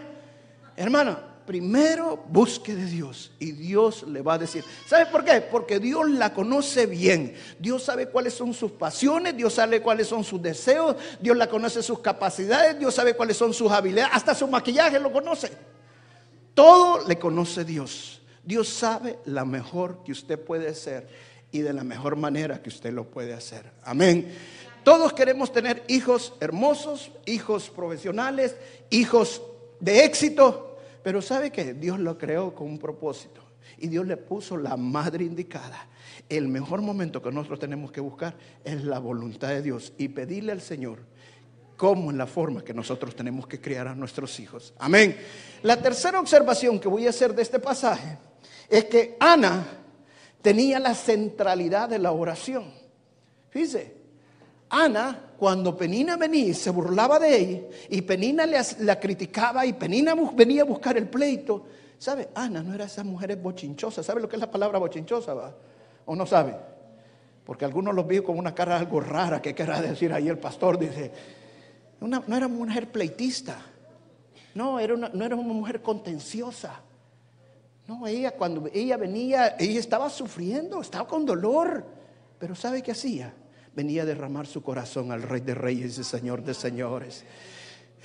Hermana, 0.76 1.20
primero 1.46 2.26
busque 2.28 2.76
de 2.76 2.86
Dios 2.86 3.32
y 3.40 3.52
Dios 3.52 4.04
le 4.08 4.22
va 4.22 4.34
a 4.34 4.38
decir. 4.40 4.64
¿Sabe 4.88 5.06
por 5.06 5.24
qué? 5.24 5.40
Porque 5.42 5.80
Dios 5.80 6.10
la 6.10 6.34
conoce 6.34 6.88
bien. 6.88 7.36
Dios 7.60 7.84
sabe 7.84 8.08
cuáles 8.08 8.34
son 8.34 8.54
sus 8.54 8.72
pasiones, 8.72 9.38
Dios 9.38 9.54
sabe 9.54 9.82
cuáles 9.82 10.08
son 10.08 10.24
sus 10.24 10.42
deseos, 10.42 10.96
Dios 11.20 11.38
la 11.38 11.48
conoce 11.48 11.84
sus 11.84 12.00
capacidades, 12.00 12.80
Dios 12.80 12.96
sabe 12.96 13.16
cuáles 13.16 13.38
son 13.38 13.54
sus 13.54 13.72
habilidades, 13.72 14.12
hasta 14.14 14.34
su 14.34 14.48
maquillaje 14.48 15.00
lo 15.00 15.12
conoce. 15.12 15.52
Todo 16.56 17.08
le 17.08 17.20
conoce 17.20 17.64
Dios. 17.64 18.22
Dios 18.44 18.68
sabe 18.68 19.20
la 19.26 19.46
mejor 19.46 20.04
que 20.04 20.12
usted 20.12 20.40
puede 20.40 20.74
ser 20.74 21.08
y 21.52 21.60
de 21.60 21.74
la 21.74 21.84
mejor 21.84 22.16
manera 22.16 22.62
que 22.62 22.70
usted 22.70 22.94
lo 22.94 23.10
puede 23.10 23.34
hacer. 23.34 23.72
Amén. 23.84 24.32
Todos 24.84 25.14
queremos 25.14 25.52
tener 25.52 25.84
hijos 25.88 26.34
hermosos, 26.40 27.12
hijos 27.26 27.70
profesionales, 27.70 28.56
hijos 28.90 29.42
de 29.80 30.06
éxito, 30.06 30.78
pero 31.04 31.22
¿sabe 31.22 31.52
que 31.52 31.74
Dios 31.74 32.00
lo 32.00 32.18
creó 32.18 32.54
con 32.54 32.68
un 32.68 32.78
propósito 32.78 33.46
y 33.78 33.88
Dios 33.88 34.06
le 34.06 34.18
puso 34.18 34.58
la 34.58 34.78
madre 34.78 35.24
indicada. 35.24 35.88
El 36.30 36.48
mejor 36.48 36.82
momento 36.82 37.22
que 37.22 37.32
nosotros 37.32 37.60
tenemos 37.60 37.92
que 37.92 38.02
buscar 38.02 38.36
es 38.64 38.84
la 38.84 39.00
voluntad 39.00 39.50
de 39.50 39.62
Dios 39.62 39.94
y 39.98 40.08
pedirle 40.10 40.52
al 40.52 40.62
Señor 40.62 41.00
cómo 41.78 42.12
es 42.12 42.18
la 42.18 42.26
forma 42.26 42.64
que 42.64 42.74
nosotros 42.74 43.16
tenemos 43.16 43.48
que 43.48 43.60
criar 43.60 43.88
a 43.88 43.96
nuestros 43.96 44.40
hijos. 44.40 44.74
Amén. 44.80 45.18
La 45.62 45.82
tercera 45.82 46.20
observación 46.20 46.80
que 46.80 46.88
voy 46.88 47.06
a 47.06 47.10
hacer 47.10 47.34
de 47.36 47.42
este 47.42 47.60
pasaje 47.60 48.18
es 48.70 48.86
que 48.86 49.18
Ana 49.20 49.85
tenía 50.46 50.80
la 50.80 50.94
centralidad 50.94 51.90
de 51.90 51.98
la 51.98 52.12
oración. 52.12 52.66
Fíjese, 53.50 53.96
Ana, 54.70 55.32
cuando 55.40 55.76
Penina 55.76 56.18
venía 56.18 56.54
se 56.54 56.70
burlaba 56.70 57.18
de 57.18 57.36
ella, 57.36 57.62
y 57.90 58.04
Penina 58.04 58.46
la 58.46 59.00
criticaba, 59.00 59.66
y 59.66 59.74
Penina 59.74 60.14
venía 60.36 60.62
a 60.62 60.66
buscar 60.66 60.98
el 60.98 61.10
pleito, 61.10 61.66
¿sabe? 61.98 62.30
Ana 62.36 62.62
no 62.62 62.76
era 62.76 62.86
esa 62.86 63.04
mujer 63.04 63.36
bochinchosa. 63.38 64.04
¿Sabe 64.04 64.22
lo 64.22 64.30
que 64.30 64.36
es 64.36 64.40
la 64.40 64.52
palabra 64.52 64.78
bochinchosa? 64.78 65.56
¿O 66.06 66.16
no 66.16 66.28
sabe? 66.28 66.56
Porque 67.44 67.66
algunos 67.66 67.96
los 67.96 68.06
vio 68.06 68.24
con 68.24 68.38
una 68.38 68.54
cara 68.54 68.78
algo 68.78 69.00
rara 69.00 69.42
que 69.42 69.56
querrá 69.56 69.82
decir 69.82 70.14
ahí 70.14 70.28
el 70.28 70.38
pastor. 70.38 70.78
Dice, 70.78 71.12
no 72.02 72.18
era 72.18 72.46
una 72.46 72.48
mujer 72.50 72.92
pleitista. 72.92 73.58
No, 74.54 74.80
era 74.80 74.96
no 74.96 75.26
era 75.26 75.36
una 75.36 75.54
mujer 75.56 75.82
contenciosa. 75.82 76.85
No, 77.88 78.08
ella 78.08 78.32
cuando 78.32 78.70
ella 78.74 78.98
venía, 78.98 79.56
ella 79.60 79.80
estaba 79.80 80.10
sufriendo, 80.10 80.82
estaba 80.82 81.08
con 81.08 81.26
dolor. 81.26 81.86
Pero 82.40 82.56
¿sabe 82.56 82.82
qué 82.82 82.92
hacía? 82.92 83.34
venía 83.76 84.04
a 84.04 84.06
derramar 84.06 84.48
su 84.48 84.64
corazón 84.64 85.12
al 85.12 85.22
Rey 85.22 85.42
de 85.42 85.54
Reyes 85.54 85.98
y 85.98 86.04
Señor 86.04 86.44
de 86.44 86.54
Señores. 86.54 87.24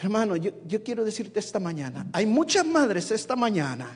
Hermano, 0.03 0.37
yo, 0.37 0.51
yo 0.67 0.83
quiero 0.83 1.05
decirte 1.05 1.39
esta 1.39 1.61
mañana, 1.61 2.07
hay 2.13 2.27
muchas 2.27 2.67
madres 2.67 3.11
esta 3.11 3.37
mañana 3.37 3.87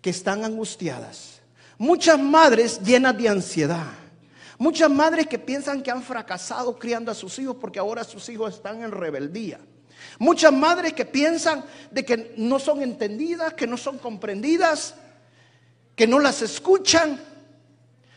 que 0.00 0.10
están 0.10 0.44
angustiadas, 0.44 1.40
muchas 1.78 2.18
madres 2.18 2.80
llenas 2.80 3.16
de 3.16 3.28
ansiedad. 3.28 3.86
Muchas 4.58 4.90
madres 4.90 5.26
que 5.26 5.40
piensan 5.40 5.82
que 5.82 5.90
han 5.90 6.04
fracasado 6.04 6.78
criando 6.78 7.10
a 7.10 7.16
sus 7.16 7.36
hijos 7.40 7.56
porque 7.60 7.80
ahora 7.80 8.04
sus 8.04 8.28
hijos 8.28 8.54
están 8.54 8.84
en 8.84 8.92
rebeldía. 8.92 9.58
Muchas 10.20 10.52
madres 10.52 10.92
que 10.92 11.04
piensan 11.04 11.64
de 11.90 12.04
que 12.04 12.34
no 12.36 12.60
son 12.60 12.80
entendidas, 12.80 13.54
que 13.54 13.66
no 13.66 13.76
son 13.76 13.98
comprendidas, 13.98 14.94
que 15.94 16.06
no 16.06 16.18
las 16.18 16.42
escuchan. 16.42 17.20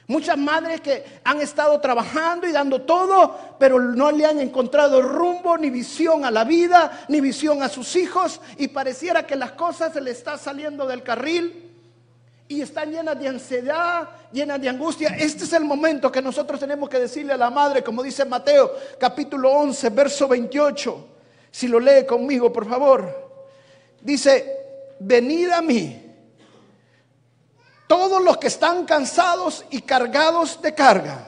Muchas 0.07 0.37
madres 0.37 0.81
que 0.81 1.03
han 1.23 1.41
estado 1.41 1.79
trabajando 1.81 2.47
y 2.47 2.51
dando 2.51 2.81
todo, 2.83 3.55
pero 3.57 3.79
no 3.79 4.11
le 4.11 4.25
han 4.25 4.39
encontrado 4.39 5.01
rumbo, 5.01 5.57
ni 5.57 5.71
visión 5.71 6.25
a 6.25 6.31
la 6.31 6.43
vida, 6.43 7.05
ni 7.07 7.21
visión 7.21 7.63
a 7.63 7.69
sus 7.69 7.95
hijos, 7.95 8.39
y 8.57 8.67
pareciera 8.67 9.25
que 9.25 9.35
las 9.35 9.53
cosas 9.53 9.93
se 9.93 10.01
le 10.01 10.11
están 10.11 10.37
saliendo 10.37 10.85
del 10.85 11.01
carril 11.01 11.71
y 12.47 12.61
están 12.61 12.91
llenas 12.91 13.19
de 13.19 13.27
ansiedad, 13.27 14.07
llenas 14.31 14.61
de 14.61 14.69
angustia. 14.69 15.15
Este 15.17 15.45
es 15.45 15.53
el 15.53 15.65
momento 15.65 16.11
que 16.11 16.21
nosotros 16.21 16.59
tenemos 16.59 16.87
que 16.87 16.99
decirle 16.99 17.33
a 17.33 17.37
la 17.37 17.49
madre, 17.49 17.83
como 17.83 18.03
dice 18.03 18.25
Mateo 18.25 18.71
capítulo 18.99 19.51
11, 19.51 19.89
verso 19.89 20.27
28. 20.27 21.07
Si 21.49 21.67
lo 21.67 21.79
lee 21.79 22.05
conmigo, 22.05 22.53
por 22.53 22.69
favor. 22.69 23.25
Dice, 24.01 24.95
venid 24.99 25.49
a 25.49 25.63
mí 25.63 26.04
todos 27.87 28.21
los 28.21 28.37
que 28.37 28.47
están 28.47 28.85
cansados 28.85 29.65
y 29.69 29.81
cargados 29.81 30.61
de 30.61 30.73
carga, 30.73 31.27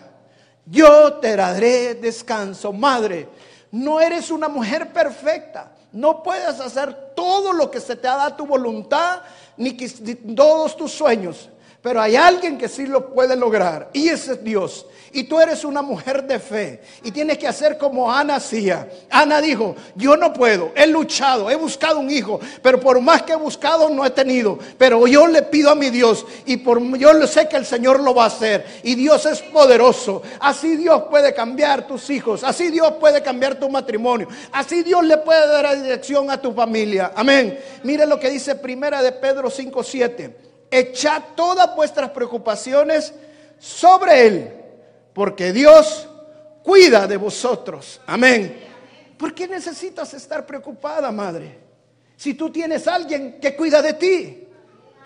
yo 0.65 1.15
te 1.15 1.35
daré 1.35 1.95
descanso. 1.95 2.73
Madre, 2.73 3.29
no 3.71 3.99
eres 3.99 4.31
una 4.31 4.47
mujer 4.47 4.91
perfecta. 4.91 5.71
No 5.91 6.21
puedes 6.21 6.59
hacer 6.59 7.13
todo 7.15 7.53
lo 7.53 7.71
que 7.71 7.79
se 7.79 7.95
te 7.95 8.07
ha 8.07 8.15
dado 8.15 8.35
tu 8.35 8.45
voluntad, 8.45 9.21
ni 9.55 9.73
todos 9.73 10.75
tus 10.75 10.91
sueños. 10.91 11.49
Pero 11.88 12.02
hay 12.02 12.17
alguien 12.17 12.58
que 12.58 12.67
sí 12.67 12.86
lo 12.86 13.13
puede 13.13 13.38
lograr 13.38 13.91
y 13.93 14.10
ese 14.10 14.34
es 14.34 14.43
Dios. 14.43 14.86
Y 15.13 15.23
tú 15.23 15.39
eres 15.39 15.63
una 15.63 15.82
mujer 15.82 16.26
de 16.26 16.38
fe 16.38 16.82
y 17.02 17.12
tienes 17.12 17.38
que 17.38 17.47
hacer 17.47 17.78
como 17.78 18.12
Ana 18.12 18.36
hacía. 18.36 18.89
Ana 19.10 19.39
dijo, 19.39 19.73
yo 19.95 20.17
no 20.17 20.34
puedo, 20.34 20.73
he 20.76 20.86
luchado, 20.86 21.50
he 21.50 21.56
buscado 21.56 22.00
un 22.00 22.12
hijo, 22.12 22.41
pero 22.62 22.78
por 22.82 23.00
más 23.00 23.21
que 23.21 23.32
he 23.32 23.38
buscado 23.38 23.89
no 23.89 24.06
he 24.06 24.10
tenido. 24.10 24.60
Pero 24.78 25.08
yo 25.08 25.28
le 25.28 25.43
pido 25.43 25.69
a 25.69 25.76
mi 25.76 25.89
Dios 25.89 26.26
y 26.45 26.58
por 26.58 26.97
yo 26.97 27.26
sé 27.26 27.47
que 27.47 27.56
el 27.56 27.65
Señor 27.65 28.02
lo 28.02 28.13
va 28.13 28.26
a 28.26 28.28
hacer. 28.28 28.65
Y 28.84 28.95
Dios 28.95 29.26
es 29.26 29.41
poderoso. 29.41 30.23
Así 30.41 30.76
Dios 30.76 31.04
puede 31.10 31.34
cambiar 31.34 31.88
tus 31.88 32.10
hijos, 32.10 32.43
así 32.43 32.69
Dios 32.69 32.95
puede 33.00 33.23
cambiar 33.23 33.56
tu 33.56 33.69
matrimonio, 33.69 34.28
así 34.52 34.84
Dios 34.84 35.06
le 35.06 35.19
puede 35.19 35.47
dar 35.47 35.82
dirección 35.82 36.30
a 36.32 36.41
tu 36.41 36.52
familia. 36.52 37.13
Amén. 37.15 37.58
Mire 37.84 38.06
lo 38.06 38.19
que 38.19 38.30
dice 38.30 38.56
primera 38.56 39.02
de 39.02 39.13
Pedro 39.13 39.50
5:7 39.50 40.46
echad 40.71 41.23
todas 41.36 41.75
vuestras 41.75 42.10
preocupaciones 42.12 43.13
sobre 43.60 44.27
Él, 44.27 44.53
porque 45.13 45.51
Dios 45.51 46.08
cuida 46.63 47.08
de 47.08 47.17
vosotros. 47.17 48.01
Amén. 48.06 48.65
¿Por 49.17 49.34
qué 49.34 49.47
necesitas 49.47 50.13
estar 50.13 50.45
preocupada, 50.45 51.12
madre? 51.12 51.58
Si 52.15 52.34
tú 52.34 52.51
tienes 52.51 52.88
alguien 52.88 53.39
que 53.39 53.56
cuida 53.56 53.82
de 53.82 53.93
ti. 53.93 54.43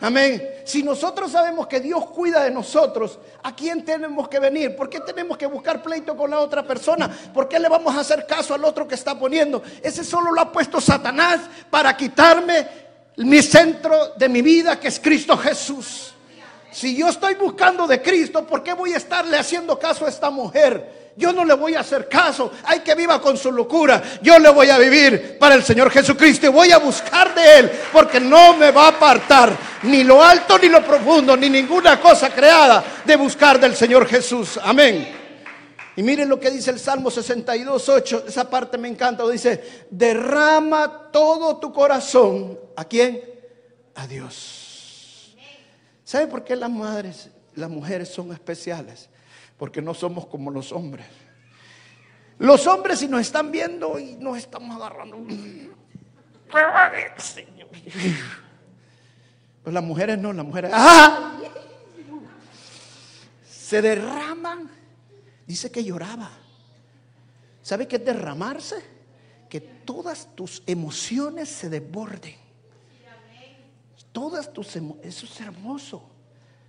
Amén. 0.02 0.62
Si 0.66 0.82
nosotros 0.82 1.32
sabemos 1.32 1.68
que 1.68 1.80
Dios 1.80 2.08
cuida 2.08 2.44
de 2.44 2.50
nosotros, 2.50 3.20
¿a 3.44 3.56
quién 3.56 3.86
tenemos 3.86 4.28
que 4.28 4.40
venir? 4.40 4.76
¿Por 4.76 4.90
qué 4.90 5.00
tenemos 5.00 5.38
que 5.38 5.46
buscar 5.46 5.84
pleito 5.84 6.18
con 6.18 6.32
la 6.32 6.40
otra 6.40 6.66
persona? 6.66 7.08
¿Por 7.32 7.48
qué 7.48 7.60
le 7.60 7.70
vamos 7.70 7.96
a 7.96 8.00
hacer 8.00 8.26
caso 8.26 8.56
al 8.56 8.66
otro 8.66 8.88
que 8.88 8.96
está 8.96 9.18
poniendo? 9.18 9.62
Ese 9.84 10.04
solo 10.04 10.32
lo 10.32 10.42
ha 10.42 10.52
puesto 10.52 10.82
Satanás 10.82 11.42
para 11.70 11.96
quitarme 11.96 12.68
mi 13.18 13.42
centro 13.42 14.14
de 14.16 14.30
mi 14.30 14.42
vida 14.42 14.80
que 14.80 14.88
es 14.88 15.00
Cristo 15.00 15.38
Jesús. 15.38 16.14
Si 16.72 16.96
yo 16.96 17.10
estoy 17.10 17.36
buscando 17.36 17.86
de 17.86 18.02
Cristo, 18.02 18.48
¿por 18.48 18.64
qué 18.64 18.74
voy 18.74 18.94
a 18.94 18.98
estarle 18.98 19.38
haciendo 19.38 19.78
caso 19.78 20.06
a 20.06 20.10
esta 20.10 20.30
mujer? 20.30 21.12
Yo 21.18 21.34
no 21.34 21.44
le 21.44 21.54
voy 21.54 21.76
a 21.76 21.82
hacer 21.82 22.08
caso. 22.08 22.54
Hay 22.64 22.80
que 22.80 22.96
viva 22.96 23.22
con 23.22 23.38
su 23.38 23.52
locura. 23.52 24.02
Yo 24.22 24.40
le 24.40 24.50
voy 24.50 24.70
a 24.70 24.78
vivir 24.78 25.38
para 25.38 25.56
el 25.56 25.64
Señor 25.64 25.92
Jesucristo 25.92 26.46
y 26.46 26.50
voy 26.50 26.72
a 26.72 26.78
buscar 26.78 27.36
de 27.36 27.60
Él 27.60 27.72
porque 27.92 28.22
no 28.22 28.56
me 28.56 28.72
va 28.72 28.86
a 28.86 28.90
apartar 28.90 29.52
ni 29.84 30.06
lo 30.06 30.24
alto 30.24 30.58
ni 30.58 30.70
lo 30.70 30.82
profundo 30.82 31.36
ni 31.36 31.50
ninguna 31.50 32.00
cosa 32.00 32.30
creada 32.30 32.84
de 33.04 33.16
buscar 33.18 33.60
del 33.60 33.76
Señor 33.76 34.08
Jesús. 34.08 34.58
Amén. 34.64 35.21
Y 35.96 36.04
miren 36.04 36.30
lo 36.30 36.40
que 36.40 36.50
dice 36.50 36.72
el 36.72 36.80
Salmo 36.80 37.12
62, 37.12 37.90
8, 37.90 38.24
esa 38.28 38.50
parte 38.50 38.78
me 38.78 38.88
encanta, 38.88 39.28
dice, 39.28 39.86
derrama 39.90 41.10
todo 41.12 41.58
tu 41.58 41.74
corazón, 41.74 42.58
¿a 42.78 42.86
quién? 42.86 43.22
A 43.96 44.08
Dios. 44.08 45.36
¿Sabe 46.04 46.28
por 46.28 46.44
qué 46.44 46.56
las 46.56 46.70
madres, 46.70 47.30
las 47.56 47.70
mujeres 47.70 48.10
son 48.10 48.32
especiales? 48.32 49.10
Porque 49.58 49.82
no 49.82 49.94
somos 49.94 50.26
como 50.28 50.50
los 50.50 50.72
hombres. 50.72 51.06
Los 52.40 52.66
hombres 52.68 53.00
si 53.00 53.08
nos 53.08 53.22
están 53.22 53.52
viendo 53.52 54.00
y 54.00 54.16
nos 54.16 54.38
estamos 54.38 54.76
agarrando. 54.76 55.18
Pues 59.64 59.74
las 59.74 59.84
mujeres 59.84 60.18
no, 60.18 60.34
las 60.34 60.46
mujeres 60.46 60.72
¡ah! 60.74 61.38
se 63.46 63.82
derraman 63.82 64.81
Dice 65.52 65.70
que 65.70 65.84
lloraba. 65.84 66.32
¿Sabe 67.62 67.86
qué 67.86 67.98
es 67.98 68.06
derramarse? 68.06 68.78
Que 69.50 69.60
todas 69.60 70.34
tus 70.34 70.64
emociones 70.66 71.50
se 71.50 71.68
desborden. 71.68 72.36
Todas 74.14 74.54
tus 74.54 74.74
emociones. 74.78 75.18
Eso 75.18 75.26
es 75.26 75.42
hermoso. 75.42 76.04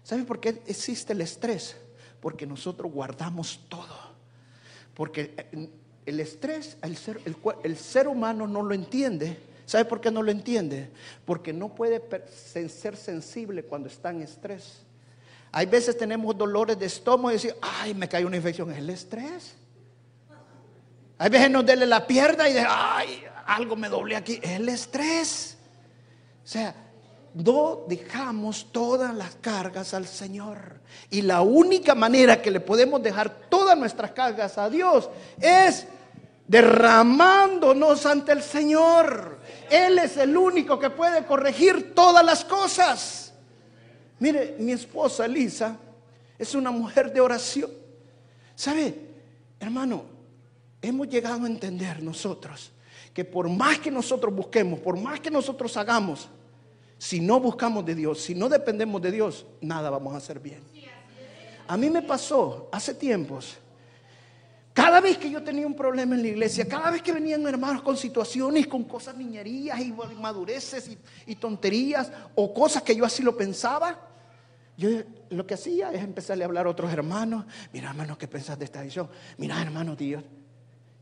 ¿Sabe 0.03 0.25
por 0.25 0.41
qué 0.41 0.65
existe 0.67 1.13
el 1.13 1.21
estrés? 1.21 1.77
Porque 2.21 2.45
nosotros 2.45 2.91
guardamos 2.91 3.61
todo. 3.69 4.17
Porque 4.95 5.33
eh, 5.37 5.71
el 6.05 6.19
estrés, 6.19 6.77
el 6.83 6.97
ser, 6.97 7.21
el 7.63 7.77
ser 7.77 8.09
humano 8.09 8.49
no 8.49 8.65
lo 8.65 8.75
entiende. 8.75 9.39
¿Sabe 9.65 9.85
por 9.85 10.01
qué 10.01 10.11
no 10.11 10.25
lo 10.25 10.33
entiende? 10.33 10.91
Porque 11.25 11.53
no 11.53 11.73
puede 11.73 12.03
ser 12.67 12.97
sensible 12.97 13.63
cuando 13.63 13.87
está 13.87 14.11
en 14.11 14.23
estrés. 14.23 14.82
Hay 15.53 15.67
veces 15.67 15.99
tenemos 15.99 16.37
dolores 16.37 16.79
de 16.79 16.87
estómago 16.87 17.31
y 17.31 17.35
decir, 17.35 17.55
ay, 17.61 17.93
me 17.93 18.09
cae 18.09 18.25
una 18.25 18.37
infección. 18.37 18.73
Es 18.73 18.79
el 18.79 18.89
estrés. 18.89 19.55
Hay 21.19 21.31
veces 21.31 21.51
nos 21.51 21.65
duele 21.65 21.87
la 21.87 22.07
pierna 22.07 22.49
y 22.49 22.55
de, 22.55 22.65
ay, 22.67 23.23
algo 23.47 23.77
me 23.77 23.91
doble 23.91 24.17
aquí. 24.17 24.41
Es 24.43 24.53
el 24.53 24.69
estrés. 24.71 25.59
O 26.43 26.49
sea, 26.49 26.75
no 27.35 27.85
dejamos 27.87 28.73
todas 28.73 29.15
las 29.15 29.35
cargas 29.37 29.93
al 29.93 30.07
Señor. 30.07 30.81
Y 31.11 31.21
la 31.21 31.43
única 31.43 31.95
manera 31.95 32.41
que 32.41 32.51
le 32.51 32.61
podemos 32.61 33.03
dejar 33.03 33.29
todas 33.51 33.77
nuestras 33.77 34.13
cargas 34.13 34.57
a 34.57 34.71
Dios 34.71 35.11
es 35.39 35.87
derramándonos 36.49 38.07
ante 38.07 38.33
el 38.33 38.43
Señor. 38.43 39.39
Él 39.71 39.99
es 39.99 40.17
el 40.17 40.35
único 40.35 40.79
que 40.79 40.89
puede 40.89 41.27
corregir 41.27 41.95
todas 41.95 42.25
las 42.25 42.43
cosas. 42.43 43.22
Mire, 44.23 44.55
mi 44.57 44.71
esposa 44.71 45.27
Elisa 45.27 45.77
es 46.39 46.55
una 46.55 46.71
mujer 46.71 47.13
de 47.13 47.21
oración. 47.21 47.73
¿Sabe, 48.55 48.95
hermano? 49.59 50.05
Hemos 50.81 51.09
llegado 51.09 51.43
a 51.43 51.49
entender 51.49 52.01
nosotros 52.05 52.71
que 53.13 53.25
por 53.25 53.49
más 53.49 53.81
que 53.81 53.91
nosotros 53.91 54.33
busquemos, 54.33 54.79
por 54.79 54.97
más 54.97 55.19
que 55.19 55.29
nosotros 55.29 55.77
hagamos, 55.77 56.29
si 56.99 57.19
no 57.19 57.41
buscamos 57.41 57.85
de 57.85 57.97
Dios, 57.97 58.21
si 58.21 58.33
no 58.37 58.49
dependemos 58.49 59.03
de 59.03 59.11
Dios, 59.11 59.45
nada 59.61 59.91
vamos 59.91 60.15
a 60.15 60.19
hacer 60.19 60.39
bien. 60.39 60.63
A 61.67 61.77
mí 61.77 61.91
me 61.91 62.03
pasó 62.03 62.69
hace 62.71 62.95
tiempos. 62.95 63.57
Cada 64.73 65.01
vez 65.01 65.19
que 65.19 65.29
yo 65.29 65.43
tenía 65.43 65.67
un 65.67 65.75
problema 65.75 66.15
en 66.15 66.23
la 66.23 66.29
iglesia, 66.29 66.69
cada 66.69 66.93
vez 66.93 67.03
que 67.03 67.11
venían 67.11 67.45
hermanos 67.45 67.83
con 67.83 67.97
situaciones, 67.97 68.69
con 68.69 68.85
cosas 68.85 69.17
niñerías 69.17 69.81
y 69.81 69.93
madureces 70.21 70.97
y, 71.27 71.35
tonterías 71.35 72.13
o 72.37 72.55
cosas 72.55 72.85
que 72.85 72.95
yo 72.95 73.05
así 73.05 73.25
lo 73.25 73.37
pensaba, 73.37 74.12
yo 74.77 74.89
lo 75.31 75.47
que 75.47 75.55
hacía 75.55 75.93
es 75.93 76.03
empezarle 76.03 76.45
a 76.45 76.47
hablar 76.47 76.67
a 76.67 76.71
otros 76.71 76.93
hermanos. 76.93 77.45
Mira, 77.73 77.91
hermano, 77.91 78.17
¿qué 78.17 78.27
pensás 78.27 78.59
de 78.59 78.65
esta 78.65 78.83
visión? 78.83 79.09
Mira, 79.37 79.61
hermano, 79.61 79.95
Dios. 79.95 80.25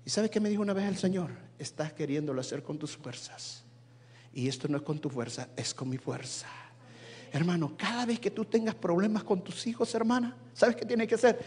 ¿Y 0.05 0.11
sabes 0.11 0.31
qué 0.31 0.41
me 0.41 0.49
dijo 0.49 0.63
una 0.63 0.73
vez 0.73 0.87
el 0.87 0.97
Señor? 0.97 1.31
Estás 1.59 1.93
queriéndolo 1.93 2.41
hacer 2.41 2.63
con 2.63 2.79
tus 2.79 2.97
fuerzas. 2.97 3.65
Y 4.33 4.49
esto 4.49 4.69
no 4.69 4.79
es 4.79 4.83
con 4.83 4.99
tu 4.99 5.11
fuerza, 5.11 5.49
es 5.57 5.75
con 5.75 5.89
mi 5.89 5.99
fuerza. 5.99 6.47
Hermano, 7.33 7.75
cada 7.77 8.07
vez 8.07 8.19
que 8.19 8.31
tú 8.31 8.45
tengas 8.45 8.75
problemas 8.75 9.23
con 9.23 9.43
tus 9.43 9.67
hijos, 9.67 9.95
hermana, 9.95 10.37
¿sabes 10.53 10.75
qué 10.75 10.85
tiene 10.85 11.07
que 11.07 11.15
hacer? 11.15 11.39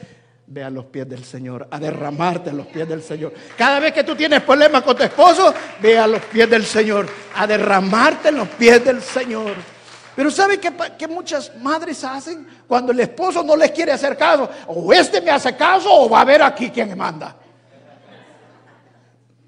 Ve 0.48 0.64
a 0.64 0.70
los 0.70 0.86
pies 0.86 1.08
del 1.08 1.24
Señor, 1.24 1.68
a 1.72 1.80
derramarte 1.80 2.52
a 2.52 2.54
los 2.54 2.68
pies 2.68 2.88
del 2.88 3.02
Señor. 3.02 3.34
Cada 3.58 3.80
vez 3.80 3.94
que 3.94 4.04
tú 4.04 4.16
tienes 4.16 4.42
problemas 4.44 4.84
con 4.84 4.96
tu 4.96 5.04
esposo, 5.04 5.54
ve 5.82 5.98
a 5.98 6.08
los 6.08 6.22
pies 6.26 6.50
del 6.50 6.66
Señor, 6.66 7.08
a 7.36 7.48
derramarte 7.48 8.30
en 8.30 8.38
los 8.38 8.48
pies 8.50 8.84
del 8.84 9.02
Señor. 9.02 9.73
Pero 10.16 10.30
¿sabe 10.30 10.60
qué, 10.60 10.72
qué, 10.98 11.08
muchas 11.08 11.56
madres 11.58 12.04
hacen 12.04 12.48
cuando 12.68 12.92
el 12.92 13.00
esposo 13.00 13.44
no 13.44 13.56
les 13.56 13.72
quiere 13.72 13.92
hacer 13.92 14.16
caso? 14.16 14.50
O 14.68 14.94
este 14.94 15.22
me 15.22 15.32
hace 15.32 15.56
caso 15.56 15.90
o 15.92 16.10
va 16.10 16.22
a 16.22 16.26
ver 16.26 16.42
aquí 16.42 16.70
quien 16.70 16.90
me 16.90 16.96
manda. 16.96 17.36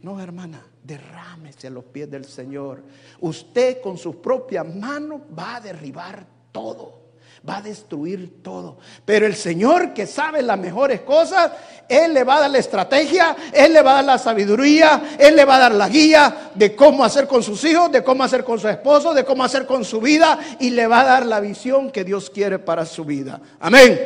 No, 0.01 0.19
hermana, 0.19 0.65
derrámese 0.83 1.67
a 1.67 1.71
los 1.71 1.85
pies 1.85 2.09
del 2.09 2.25
Señor. 2.25 2.83
Usted 3.19 3.81
con 3.81 3.97
sus 3.97 4.15
propias 4.17 4.65
manos 4.65 5.21
va 5.37 5.57
a 5.57 5.61
derribar 5.61 6.25
todo 6.51 7.04
va 7.47 7.57
a 7.57 7.61
destruir 7.61 8.41
todo. 8.41 8.77
Pero 9.05 9.25
el 9.25 9.35
Señor 9.35 9.93
que 9.93 10.07
sabe 10.07 10.41
las 10.41 10.57
mejores 10.57 11.01
cosas, 11.01 11.51
Él 11.87 12.13
le 12.13 12.23
va 12.23 12.37
a 12.37 12.41
dar 12.41 12.51
la 12.51 12.57
estrategia, 12.57 13.35
Él 13.53 13.73
le 13.73 13.81
va 13.81 13.91
a 13.91 13.95
dar 13.95 14.05
la 14.05 14.17
sabiduría, 14.17 15.15
Él 15.19 15.35
le 15.35 15.45
va 15.45 15.55
a 15.55 15.59
dar 15.59 15.75
la 15.75 15.89
guía 15.89 16.51
de 16.55 16.75
cómo 16.75 17.03
hacer 17.03 17.27
con 17.27 17.43
sus 17.43 17.63
hijos, 17.63 17.91
de 17.91 18.03
cómo 18.03 18.23
hacer 18.23 18.43
con 18.43 18.59
su 18.59 18.67
esposo, 18.67 19.13
de 19.13 19.23
cómo 19.23 19.43
hacer 19.43 19.65
con 19.65 19.85
su 19.85 20.01
vida 20.01 20.39
y 20.59 20.71
le 20.71 20.87
va 20.87 21.01
a 21.01 21.05
dar 21.05 21.25
la 21.25 21.39
visión 21.39 21.91
que 21.91 22.03
Dios 22.03 22.29
quiere 22.29 22.59
para 22.59 22.85
su 22.85 23.05
vida. 23.05 23.39
Amén. 23.59 23.99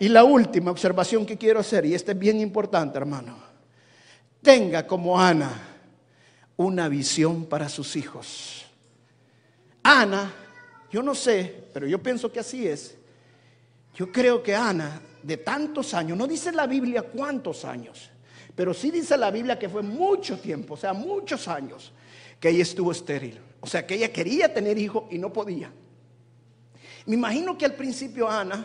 Y 0.00 0.08
la 0.08 0.24
última 0.24 0.70
observación 0.70 1.26
que 1.26 1.36
quiero 1.36 1.60
hacer, 1.60 1.84
y 1.86 1.94
esta 1.94 2.12
es 2.12 2.18
bien 2.18 2.40
importante, 2.40 2.98
hermano, 2.98 3.36
tenga 4.42 4.86
como 4.86 5.20
Ana 5.20 5.50
una 6.56 6.88
visión 6.88 7.46
para 7.46 7.68
sus 7.68 7.96
hijos. 7.96 8.66
Ana, 9.82 10.32
yo 10.90 11.02
no 11.02 11.14
sé, 11.14 11.64
pero 11.72 11.86
yo 11.86 12.02
pienso 12.02 12.30
que 12.32 12.40
así 12.40 12.66
es. 12.66 12.96
Yo 13.94 14.10
creo 14.12 14.42
que 14.42 14.54
Ana, 14.54 15.00
de 15.22 15.36
tantos 15.36 15.92
años, 15.94 16.16
no 16.16 16.26
dice 16.26 16.52
la 16.52 16.66
Biblia 16.66 17.02
cuántos 17.02 17.64
años, 17.64 18.10
pero 18.54 18.72
sí 18.72 18.90
dice 18.90 19.16
la 19.16 19.30
Biblia 19.30 19.58
que 19.58 19.68
fue 19.68 19.82
mucho 19.82 20.38
tiempo, 20.38 20.74
o 20.74 20.76
sea, 20.76 20.92
muchos 20.92 21.48
años, 21.48 21.92
que 22.40 22.50
ella 22.50 22.62
estuvo 22.62 22.92
estéril. 22.92 23.38
O 23.60 23.66
sea, 23.66 23.86
que 23.86 23.94
ella 23.94 24.12
quería 24.12 24.52
tener 24.52 24.78
hijos 24.78 25.04
y 25.10 25.18
no 25.18 25.32
podía. 25.32 25.70
Me 27.06 27.14
imagino 27.14 27.58
que 27.58 27.64
al 27.64 27.74
principio 27.74 28.28
Ana 28.28 28.64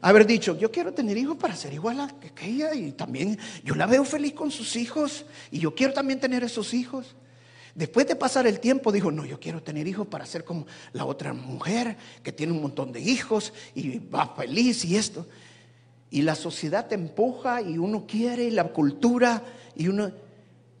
haber 0.00 0.26
dicho, 0.26 0.56
yo 0.58 0.70
quiero 0.70 0.92
tener 0.92 1.16
hijos 1.16 1.36
para 1.36 1.56
ser 1.56 1.72
igual 1.72 2.00
a 2.00 2.14
ella 2.42 2.74
y 2.74 2.92
también 2.92 3.38
yo 3.62 3.74
la 3.74 3.86
veo 3.86 4.04
feliz 4.04 4.34
con 4.34 4.50
sus 4.50 4.76
hijos 4.76 5.24
y 5.50 5.58
yo 5.58 5.74
quiero 5.74 5.92
también 5.92 6.20
tener 6.20 6.44
esos 6.44 6.74
hijos. 6.74 7.16
Después 7.74 8.06
de 8.06 8.14
pasar 8.14 8.46
el 8.46 8.60
tiempo 8.60 8.92
dijo, 8.92 9.10
no, 9.10 9.24
yo 9.24 9.40
quiero 9.40 9.62
tener 9.62 9.88
hijos 9.88 10.06
para 10.06 10.26
ser 10.26 10.44
como 10.44 10.66
la 10.92 11.04
otra 11.04 11.32
mujer 11.32 11.96
que 12.22 12.32
tiene 12.32 12.52
un 12.52 12.62
montón 12.62 12.92
de 12.92 13.00
hijos 13.00 13.52
y 13.74 13.98
va 13.98 14.34
feliz 14.36 14.84
y 14.84 14.96
esto. 14.96 15.26
Y 16.10 16.22
la 16.22 16.36
sociedad 16.36 16.86
te 16.86 16.94
empuja 16.94 17.60
y 17.60 17.76
uno 17.78 18.06
quiere 18.06 18.44
y 18.44 18.50
la 18.50 18.72
cultura 18.72 19.42
y 19.74 19.88
uno... 19.88 20.12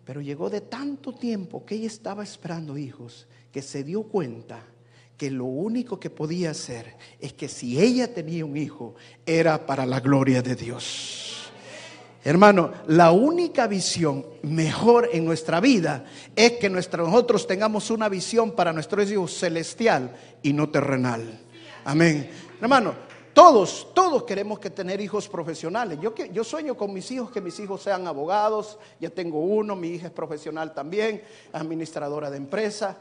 Pero 0.04 0.20
llegó 0.20 0.50
de 0.50 0.60
tanto 0.60 1.14
tiempo 1.14 1.64
que 1.64 1.74
ella 1.74 1.86
estaba 1.86 2.22
esperando 2.22 2.76
hijos 2.76 3.26
que 3.50 3.62
se 3.62 3.82
dio 3.82 4.02
cuenta 4.04 4.62
que 5.16 5.30
lo 5.30 5.44
único 5.44 5.98
que 5.98 6.10
podía 6.10 6.50
hacer 6.50 6.96
es 7.20 7.32
que 7.32 7.48
si 7.48 7.80
ella 7.80 8.12
tenía 8.12 8.44
un 8.44 8.56
hijo 8.56 8.94
era 9.24 9.66
para 9.66 9.86
la 9.86 10.00
gloria 10.00 10.42
de 10.42 10.54
Dios. 10.54 11.43
Hermano, 12.26 12.72
la 12.86 13.12
única 13.12 13.66
visión 13.66 14.24
mejor 14.42 15.10
en 15.12 15.26
nuestra 15.26 15.60
vida 15.60 16.06
es 16.34 16.52
que 16.52 16.70
nosotros 16.70 17.46
tengamos 17.46 17.90
una 17.90 18.08
visión 18.08 18.52
para 18.52 18.72
nuestros 18.72 19.10
hijos 19.10 19.36
celestial 19.36 20.16
y 20.42 20.54
no 20.54 20.70
terrenal. 20.70 21.38
Amén. 21.84 22.30
Hermano, 22.62 22.94
todos, 23.34 23.88
todos 23.92 24.22
queremos 24.22 24.58
que 24.58 24.70
tener 24.70 25.02
hijos 25.02 25.28
profesionales. 25.28 25.98
Yo, 26.00 26.14
yo 26.14 26.44
sueño 26.44 26.74
con 26.78 26.94
mis 26.94 27.10
hijos 27.10 27.30
que 27.30 27.42
mis 27.42 27.60
hijos 27.60 27.82
sean 27.82 28.06
abogados. 28.06 28.78
Ya 28.98 29.10
tengo 29.10 29.40
uno, 29.40 29.76
mi 29.76 29.88
hija 29.88 30.06
es 30.06 30.12
profesional 30.12 30.72
también, 30.72 31.22
administradora 31.52 32.30
de 32.30 32.38
empresa. 32.38 32.96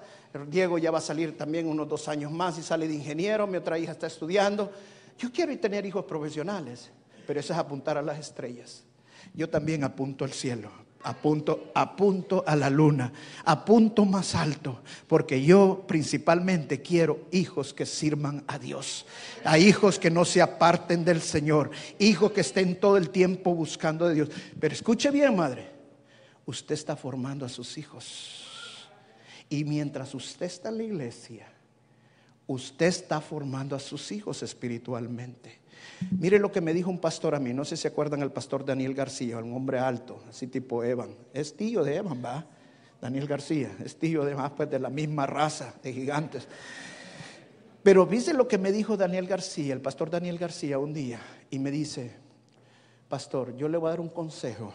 Diego 0.48 0.78
ya 0.80 0.92
va 0.92 0.98
a 0.98 1.02
salir 1.02 1.38
también 1.38 1.70
unos 1.70 1.88
dos 1.88 2.10
años 2.10 2.30
más 2.30 2.58
y 2.58 2.62
sale 2.62 2.90
de 2.90 2.96
ingeniero. 2.96 3.48
Mi 3.48 3.56
otra 3.56 3.80
hija 3.80 3.94
está 3.94 4.08
estudiando. 4.08 4.70
Yo 5.18 5.32
quiero 5.32 5.58
tener 5.60 5.86
hijos 5.86 6.04
profesionales, 6.04 6.92
pero 7.26 7.40
eso 7.40 7.54
es 7.54 7.60
apuntar 7.60 7.98
a 7.98 8.02
las 8.02 8.20
estrellas. 8.20 8.84
Yo 9.34 9.50
también 9.50 9.84
apunto 9.84 10.26
al 10.26 10.34
cielo, 10.34 10.72
apunto, 11.04 11.72
apunto 11.76 12.44
a 12.48 12.56
la 12.56 12.70
luna, 12.70 13.12
apunto 13.46 14.06
más 14.06 14.36
alto, 14.36 14.82
porque 15.08 15.44
yo 15.44 15.84
principalmente 15.88 16.82
quiero 16.82 17.28
hijos 17.32 17.74
que 17.74 17.86
sirvan 17.86 18.44
a 18.48 18.58
Dios, 18.58 19.06
a 19.44 19.58
hijos 19.58 20.00
que 20.00 20.10
no 20.10 20.26
se 20.26 20.42
aparten 20.42 21.04
del 21.06 21.22
Señor, 21.22 21.72
hijos 22.00 22.32
que 22.32 22.42
estén 22.42 22.80
todo 22.80 22.98
el 22.98 23.10
tiempo 23.10 23.54
buscando 23.54 24.08
de 24.08 24.16
Dios. 24.16 24.30
Pero 24.60 24.74
escuche 24.74 25.12
bien, 25.12 25.36
madre, 25.36 25.70
usted 26.46 26.74
está 26.74 26.96
formando 26.96 27.46
a 27.46 27.50
sus 27.50 27.78
hijos. 27.78 28.40
Y 29.50 29.66
mientras 29.66 30.16
usted 30.16 30.48
está 30.48 30.70
en 30.70 30.78
la 30.78 30.84
iglesia, 30.84 31.48
usted 32.48 32.88
está 32.88 33.22
formando 33.22 33.76
a 33.76 33.80
sus 33.80 34.12
hijos 34.12 34.42
espiritualmente. 34.42 35.63
Mire 36.20 36.40
lo 36.40 36.52
que 36.52 36.62
me 36.62 36.74
dijo 36.74 36.90
un 36.90 37.00
pastor 37.00 37.36
a 37.36 37.40
mí, 37.40 37.54
no 37.54 37.66
sé 37.66 37.76
si 37.76 37.84
se 37.84 37.88
acuerdan 37.90 38.22
el 38.22 38.32
pastor 38.32 38.66
Daniel 38.66 38.94
García, 38.94 39.38
un 39.38 39.54
hombre 39.54 39.80
alto, 39.80 40.24
así 40.30 40.48
tipo 40.48 40.84
Evan. 40.84 41.16
Es 41.34 41.56
tío 41.56 41.84
de 41.84 41.96
Evan, 41.96 42.24
va. 42.24 42.46
Daniel 43.02 43.28
García, 43.28 43.70
es 43.84 44.00
tío 44.00 44.24
de 44.24 44.34
pues 44.56 44.70
de 44.70 44.80
la 44.80 44.90
misma 44.90 45.26
raza 45.26 45.74
de 45.84 45.92
gigantes. 45.92 46.48
Pero 47.84 48.06
dice 48.06 48.34
lo 48.34 48.48
que 48.48 48.58
me 48.58 48.72
dijo 48.72 48.96
Daniel 48.96 49.28
García, 49.28 49.74
el 49.74 49.82
pastor 49.82 50.10
Daniel 50.10 50.38
García 50.38 50.80
un 50.80 50.94
día, 50.94 51.20
y 51.50 51.60
me 51.60 51.70
dice, 51.70 52.16
pastor, 53.10 53.58
yo 53.58 53.68
le 53.68 53.78
voy 53.78 53.88
a 53.88 53.92
dar 53.92 54.00
un 54.00 54.08
consejo. 54.08 54.74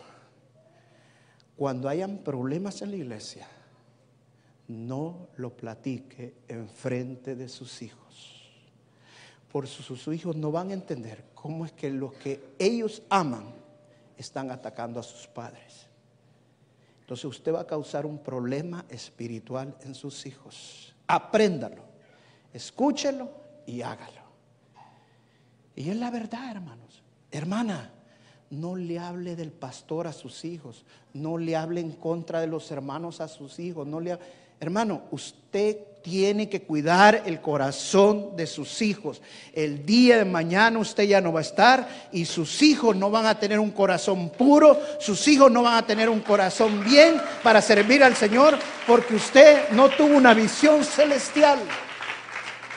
Cuando 1.56 1.88
hayan 1.88 2.18
problemas 2.18 2.82
en 2.82 2.90
la 2.90 2.98
iglesia, 2.98 3.48
no 4.68 5.28
lo 5.36 5.56
platique 5.56 6.34
en 6.48 6.68
frente 6.68 7.34
de 7.34 7.48
sus 7.48 7.80
hijos. 7.80 8.37
Por 9.52 9.66
sus, 9.66 10.06
hijos 10.08 10.36
no 10.36 10.52
van 10.52 10.70
a 10.70 10.74
entender 10.74 11.24
cómo 11.34 11.64
es 11.64 11.72
que 11.72 11.90
los 11.90 12.12
que 12.14 12.54
ellos 12.58 13.02
aman 13.08 13.44
están 14.16 14.50
atacando 14.50 15.00
a 15.00 15.02
sus 15.02 15.26
padres. 15.26 15.86
Entonces 17.00 17.24
usted 17.24 17.54
va 17.54 17.60
a 17.60 17.66
causar 17.66 18.04
un 18.04 18.18
problema 18.18 18.84
espiritual 18.90 19.74
en 19.82 19.94
sus 19.94 20.26
hijos. 20.26 20.94
Apréndalo, 21.06 21.82
escúchelo 22.52 23.30
y 23.66 23.80
hágalo. 23.80 24.28
Y 25.74 25.88
es 25.88 25.96
la 25.96 26.10
verdad, 26.10 26.50
hermanos. 26.50 27.02
Hermana, 27.30 27.92
no 28.50 28.76
le 28.76 28.98
hable 28.98 29.36
del 29.36 29.52
pastor 29.52 30.06
a 30.06 30.12
sus 30.12 30.44
hijos, 30.44 30.84
no 31.14 31.38
le 31.38 31.56
hable 31.56 31.80
en 31.80 31.92
contra 31.92 32.40
de 32.40 32.46
los 32.46 32.70
hermanos 32.70 33.20
a 33.20 33.28
sus 33.28 33.58
hijos, 33.58 33.86
no 33.86 34.00
le 34.00 34.18
Hermano, 34.60 35.02
usted 35.12 35.97
tiene 36.08 36.48
que 36.48 36.62
cuidar 36.62 37.24
el 37.26 37.38
corazón 37.42 38.34
de 38.34 38.46
sus 38.46 38.80
hijos. 38.80 39.20
El 39.52 39.84
día 39.84 40.16
de 40.16 40.24
mañana 40.24 40.78
usted 40.78 41.04
ya 41.04 41.20
no 41.20 41.34
va 41.34 41.40
a 41.40 41.42
estar 41.42 42.08
y 42.12 42.24
sus 42.24 42.62
hijos 42.62 42.96
no 42.96 43.10
van 43.10 43.26
a 43.26 43.38
tener 43.38 43.58
un 43.58 43.70
corazón 43.70 44.30
puro, 44.30 44.80
sus 45.00 45.28
hijos 45.28 45.52
no 45.52 45.62
van 45.62 45.74
a 45.74 45.86
tener 45.86 46.08
un 46.08 46.20
corazón 46.20 46.82
bien 46.82 47.20
para 47.42 47.60
servir 47.60 48.02
al 48.02 48.16
Señor 48.16 48.58
porque 48.86 49.16
usted 49.16 49.68
no 49.72 49.90
tuvo 49.90 50.16
una 50.16 50.32
visión 50.32 50.82
celestial. 50.82 51.58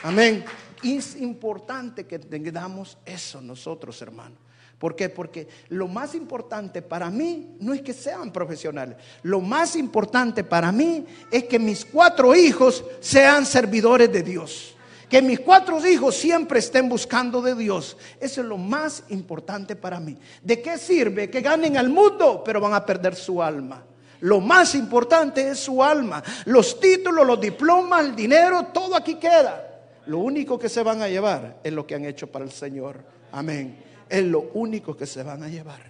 Amén. 0.02 0.44
Es 0.82 1.16
importante 1.16 2.06
que 2.06 2.18
tengamos 2.18 2.98
eso 3.06 3.40
nosotros, 3.40 4.02
hermanos. 4.02 4.38
¿Por 4.82 4.96
qué? 4.96 5.08
Porque 5.08 5.46
lo 5.68 5.86
más 5.86 6.12
importante 6.12 6.82
para 6.82 7.08
mí 7.08 7.54
no 7.60 7.72
es 7.72 7.82
que 7.82 7.92
sean 7.92 8.32
profesionales. 8.32 8.96
Lo 9.22 9.40
más 9.40 9.76
importante 9.76 10.42
para 10.42 10.72
mí 10.72 11.06
es 11.30 11.44
que 11.44 11.60
mis 11.60 11.84
cuatro 11.84 12.34
hijos 12.34 12.84
sean 12.98 13.46
servidores 13.46 14.12
de 14.12 14.24
Dios. 14.24 14.74
Que 15.08 15.22
mis 15.22 15.38
cuatro 15.38 15.86
hijos 15.86 16.16
siempre 16.16 16.58
estén 16.58 16.88
buscando 16.88 17.40
de 17.40 17.54
Dios. 17.54 17.96
Eso 18.18 18.40
es 18.40 18.46
lo 18.48 18.58
más 18.58 19.04
importante 19.10 19.76
para 19.76 20.00
mí. 20.00 20.18
¿De 20.42 20.60
qué 20.60 20.76
sirve 20.76 21.30
que 21.30 21.42
ganen 21.42 21.76
al 21.76 21.88
mundo, 21.88 22.42
pero 22.44 22.60
van 22.60 22.74
a 22.74 22.84
perder 22.84 23.14
su 23.14 23.40
alma? 23.40 23.84
Lo 24.18 24.40
más 24.40 24.74
importante 24.74 25.48
es 25.48 25.60
su 25.60 25.80
alma. 25.80 26.24
Los 26.46 26.80
títulos, 26.80 27.24
los 27.24 27.40
diplomas, 27.40 28.04
el 28.04 28.16
dinero, 28.16 28.64
todo 28.74 28.96
aquí 28.96 29.14
queda. 29.14 29.64
Lo 30.06 30.18
único 30.18 30.58
que 30.58 30.68
se 30.68 30.82
van 30.82 31.02
a 31.02 31.08
llevar 31.08 31.60
es 31.62 31.72
lo 31.72 31.86
que 31.86 31.94
han 31.94 32.04
hecho 32.04 32.26
para 32.26 32.44
el 32.44 32.50
Señor. 32.50 32.96
Amén 33.30 33.91
es 34.12 34.24
lo 34.24 34.50
único 34.52 34.94
que 34.94 35.06
se 35.06 35.22
van 35.22 35.42
a 35.42 35.48
llevar. 35.48 35.80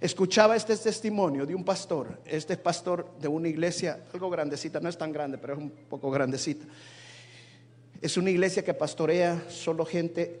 Escuchaba 0.00 0.56
este 0.56 0.74
testimonio 0.74 1.44
de 1.44 1.54
un 1.54 1.64
pastor, 1.64 2.18
este 2.24 2.54
es 2.54 2.58
pastor 2.58 3.12
de 3.20 3.28
una 3.28 3.46
iglesia, 3.46 4.06
algo 4.14 4.30
grandecita, 4.30 4.80
no 4.80 4.88
es 4.88 4.96
tan 4.96 5.12
grande, 5.12 5.36
pero 5.36 5.52
es 5.52 5.58
un 5.58 5.70
poco 5.70 6.10
grandecita. 6.10 6.64
Es 8.00 8.16
una 8.16 8.30
iglesia 8.30 8.64
que 8.64 8.72
pastorea 8.72 9.44
solo 9.50 9.84
gente 9.84 10.40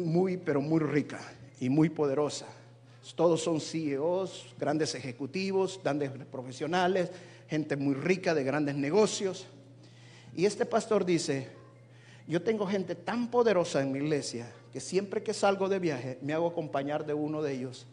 muy, 0.00 0.36
pero 0.36 0.60
muy 0.60 0.78
rica 0.78 1.18
y 1.58 1.68
muy 1.68 1.88
poderosa. 1.88 2.46
Todos 3.16 3.42
son 3.42 3.60
CEOs, 3.60 4.54
grandes 4.56 4.94
ejecutivos, 4.94 5.80
grandes 5.82 6.12
profesionales, 6.30 7.10
gente 7.48 7.74
muy 7.74 7.94
rica 7.94 8.32
de 8.32 8.44
grandes 8.44 8.76
negocios. 8.76 9.46
Y 10.36 10.46
este 10.46 10.66
pastor 10.66 11.04
dice, 11.04 11.48
yo 12.28 12.40
tengo 12.42 12.64
gente 12.64 12.94
tan 12.94 13.28
poderosa 13.28 13.82
en 13.82 13.90
mi 13.90 13.98
iglesia 13.98 14.46
que 14.74 14.80
siempre 14.80 15.22
que 15.22 15.32
salgo 15.32 15.68
de 15.68 15.78
viaje 15.78 16.18
me 16.20 16.32
hago 16.32 16.48
acompañar 16.48 17.06
de 17.06 17.14
uno 17.14 17.42
de 17.42 17.52
ellos 17.52 17.86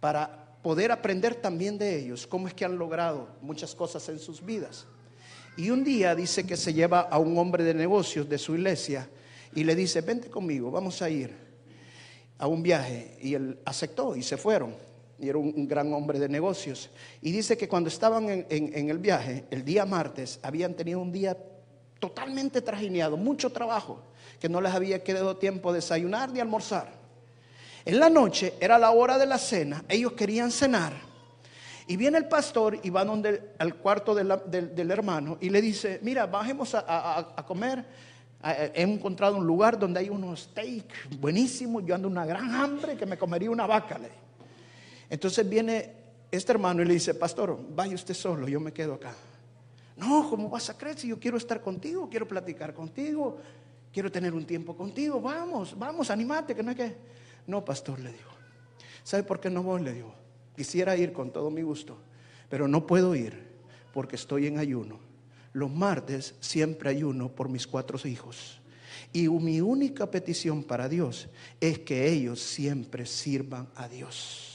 para 0.00 0.56
poder 0.62 0.90
aprender 0.90 1.34
también 1.34 1.76
de 1.76 1.98
ellos 1.98 2.26
cómo 2.26 2.48
es 2.48 2.54
que 2.54 2.64
han 2.64 2.78
logrado 2.78 3.28
muchas 3.42 3.74
cosas 3.74 4.08
en 4.08 4.18
sus 4.18 4.42
vidas. 4.42 4.86
Y 5.54 5.68
un 5.68 5.84
día 5.84 6.14
dice 6.14 6.46
que 6.46 6.56
se 6.56 6.72
lleva 6.72 7.00
a 7.00 7.18
un 7.18 7.36
hombre 7.36 7.62
de 7.62 7.74
negocios 7.74 8.26
de 8.26 8.38
su 8.38 8.54
iglesia 8.54 9.06
y 9.54 9.64
le 9.64 9.76
dice, 9.76 10.00
vente 10.00 10.30
conmigo, 10.30 10.70
vamos 10.70 11.02
a 11.02 11.10
ir 11.10 11.36
a 12.38 12.46
un 12.46 12.62
viaje. 12.62 13.18
Y 13.20 13.34
él 13.34 13.58
aceptó 13.66 14.16
y 14.16 14.22
se 14.22 14.38
fueron. 14.38 14.74
Y 15.18 15.28
era 15.28 15.36
un, 15.36 15.68
gran 15.68 15.92
hombre 15.92 16.18
de 16.18 16.30
negocios. 16.30 16.88
Y 17.20 17.32
dice 17.32 17.58
que 17.58 17.68
cuando 17.68 17.90
estaban 17.90 18.30
en, 18.30 18.46
en 18.48 18.88
el 18.88 18.96
viaje, 18.96 19.44
el 19.50 19.62
día 19.62 19.84
martes, 19.84 20.40
habían 20.42 20.72
tenido 20.72 21.00
un 21.00 21.12
día 21.12 21.36
totalmente 22.04 22.60
trajineado, 22.60 23.16
mucho 23.16 23.48
trabajo 23.48 24.02
que 24.38 24.46
no 24.46 24.60
les 24.60 24.74
había 24.74 25.02
quedado 25.02 25.38
tiempo 25.38 25.72
de 25.72 25.78
desayunar 25.78 26.30
ni 26.30 26.38
almorzar. 26.38 26.92
En 27.82 27.98
la 27.98 28.10
noche 28.10 28.52
era 28.60 28.78
la 28.78 28.90
hora 28.90 29.16
de 29.16 29.24
la 29.24 29.38
cena, 29.38 29.86
ellos 29.88 30.12
querían 30.12 30.50
cenar. 30.50 30.92
Y 31.86 31.96
viene 31.96 32.18
el 32.18 32.28
pastor 32.28 32.78
y 32.82 32.90
va 32.90 33.06
donde, 33.06 33.52
al 33.58 33.76
cuarto 33.76 34.14
del, 34.14 34.90
hermano 34.90 35.38
y 35.40 35.48
le 35.48 35.62
dice, 35.62 35.98
mira, 36.02 36.26
bajemos 36.26 36.74
a, 36.74 37.42
comer. 37.46 37.82
He 38.74 38.82
encontrado 38.82 39.38
un 39.38 39.46
lugar 39.46 39.78
donde 39.78 40.00
hay 40.00 40.10
unos 40.10 40.40
steak 40.40 41.18
buenísimos. 41.18 41.86
Yo 41.86 41.94
ando 41.94 42.08
una 42.08 42.26
gran 42.26 42.54
hambre 42.54 42.98
que 42.98 43.06
me 43.06 43.16
comería 43.16 43.50
una 43.50 43.66
vaca. 43.66 43.98
Entonces 45.08 45.48
viene 45.48 45.90
este 46.30 46.52
hermano 46.52 46.82
y 46.82 46.84
le 46.84 46.92
dice, 46.92 47.14
pastor, 47.14 47.58
vaya 47.70 47.94
usted 47.94 48.12
solo, 48.12 48.46
yo 48.46 48.60
me 48.60 48.72
quedo 48.72 48.94
acá. 48.94 49.14
No, 49.96 50.28
¿cómo 50.28 50.48
vas 50.48 50.70
a 50.70 50.76
creer 50.76 50.98
si 50.98 51.08
yo 51.08 51.18
quiero 51.18 51.36
estar 51.36 51.60
contigo? 51.60 52.08
Quiero 52.08 52.26
platicar 52.26 52.74
contigo 52.74 53.38
quiero 53.94 54.10
tener 54.10 54.34
un 54.34 54.44
tiempo 54.44 54.76
contigo, 54.76 55.20
vamos, 55.20 55.78
vamos, 55.78 56.10
animate, 56.10 56.54
que 56.54 56.64
no 56.64 56.72
es 56.72 56.76
que... 56.76 56.96
No, 57.46 57.64
pastor, 57.64 58.00
le 58.00 58.10
digo. 58.10 58.30
¿Sabe 59.04 59.22
por 59.22 59.38
qué 59.38 59.48
no 59.48 59.62
voy? 59.62 59.82
Le 59.82 59.92
digo. 59.92 60.12
Quisiera 60.56 60.96
ir 60.96 61.12
con 61.12 61.32
todo 61.32 61.48
mi 61.50 61.62
gusto, 61.62 61.96
pero 62.48 62.66
no 62.66 62.86
puedo 62.86 63.14
ir 63.14 63.54
porque 63.92 64.16
estoy 64.16 64.48
en 64.48 64.58
ayuno. 64.58 64.98
Los 65.52 65.70
martes 65.70 66.34
siempre 66.40 66.90
ayuno 66.90 67.28
por 67.28 67.48
mis 67.48 67.66
cuatro 67.66 67.96
hijos. 68.08 68.60
Y 69.12 69.28
mi 69.28 69.60
única 69.60 70.10
petición 70.10 70.64
para 70.64 70.88
Dios 70.88 71.28
es 71.60 71.78
que 71.78 72.08
ellos 72.08 72.40
siempre 72.40 73.06
sirvan 73.06 73.68
a 73.76 73.88
Dios. 73.88 74.53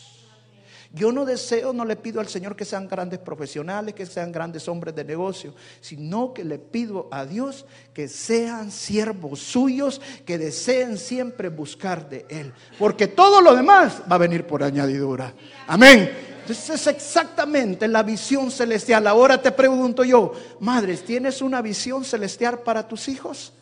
Yo 0.92 1.12
no 1.12 1.24
deseo, 1.24 1.72
no 1.72 1.86
le 1.86 1.96
pido 1.96 2.20
al 2.20 2.28
Señor 2.28 2.56
que 2.56 2.66
sean 2.66 2.88
grandes 2.88 3.20
profesionales, 3.20 3.94
que 3.94 4.08
sean 4.08 4.32
grandes 4.32 4.68
hombres 4.68 4.96
de 4.96 5.04
negocio, 5.04 5.54
sino 5.82 6.34
que 6.34 6.44
le 6.44 6.58
pido 6.58 7.08
a 7.12 7.26
Dios 7.26 7.66
que 7.94 8.08
sean 8.08 8.72
siervos 8.72 9.40
suyos, 9.40 10.02
que 10.26 10.40
deseen 10.40 10.98
siempre 10.98 11.50
buscar 11.50 12.10
de 12.10 12.26
Él. 12.28 12.52
Porque 12.80 13.08
todo 13.08 13.40
lo 13.40 13.56
demás 13.56 14.02
va 14.12 14.16
a 14.16 14.20
venir 14.20 14.48
por 14.48 14.64
añadidura. 14.64 15.32
Amén. 15.68 16.10
Entonces 16.42 16.82
es 16.82 16.88
exactamente 16.88 17.88
la 17.88 18.02
visión 18.02 18.50
celestial. 18.50 19.06
Ahora 19.06 19.40
te 19.40 19.52
pregunto 19.52 20.04
yo, 20.04 20.34
madres, 20.60 21.06
¿tienes 21.06 21.44
una 21.44 21.62
visión 21.62 22.04
celestial 22.04 22.62
para 22.62 22.88
tus 22.88 23.08
hijos? 23.08 23.54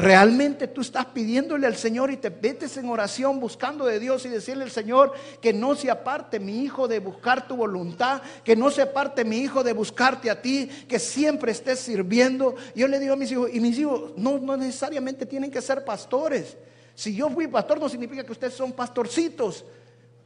Realmente 0.00 0.66
tú 0.66 0.80
estás 0.80 1.04
pidiéndole 1.06 1.66
al 1.66 1.76
Señor 1.76 2.10
y 2.10 2.16
te 2.16 2.30
metes 2.30 2.78
en 2.78 2.88
oración 2.88 3.38
buscando 3.38 3.84
de 3.84 4.00
Dios 4.00 4.24
y 4.24 4.30
decirle 4.30 4.64
al 4.64 4.70
Señor 4.70 5.12
que 5.42 5.52
no 5.52 5.74
se 5.74 5.90
aparte 5.90 6.40
mi 6.40 6.62
hijo 6.64 6.88
de 6.88 7.00
buscar 7.00 7.46
tu 7.46 7.54
voluntad, 7.54 8.22
que 8.42 8.56
no 8.56 8.70
se 8.70 8.80
aparte 8.80 9.26
mi 9.26 9.40
hijo 9.40 9.62
de 9.62 9.74
buscarte 9.74 10.30
a 10.30 10.40
ti, 10.40 10.70
que 10.88 10.98
siempre 10.98 11.52
estés 11.52 11.80
sirviendo. 11.80 12.54
Yo 12.74 12.88
le 12.88 12.98
digo 12.98 13.12
a 13.12 13.16
mis 13.16 13.30
hijos, 13.30 13.50
y 13.52 13.60
mis 13.60 13.78
hijos 13.78 14.12
no, 14.16 14.38
no 14.38 14.56
necesariamente 14.56 15.26
tienen 15.26 15.50
que 15.50 15.60
ser 15.60 15.84
pastores. 15.84 16.56
Si 16.94 17.14
yo 17.14 17.28
fui 17.28 17.46
pastor 17.46 17.78
no 17.78 17.88
significa 17.88 18.24
que 18.24 18.32
ustedes 18.32 18.54
son 18.54 18.72
pastorcitos. 18.72 19.66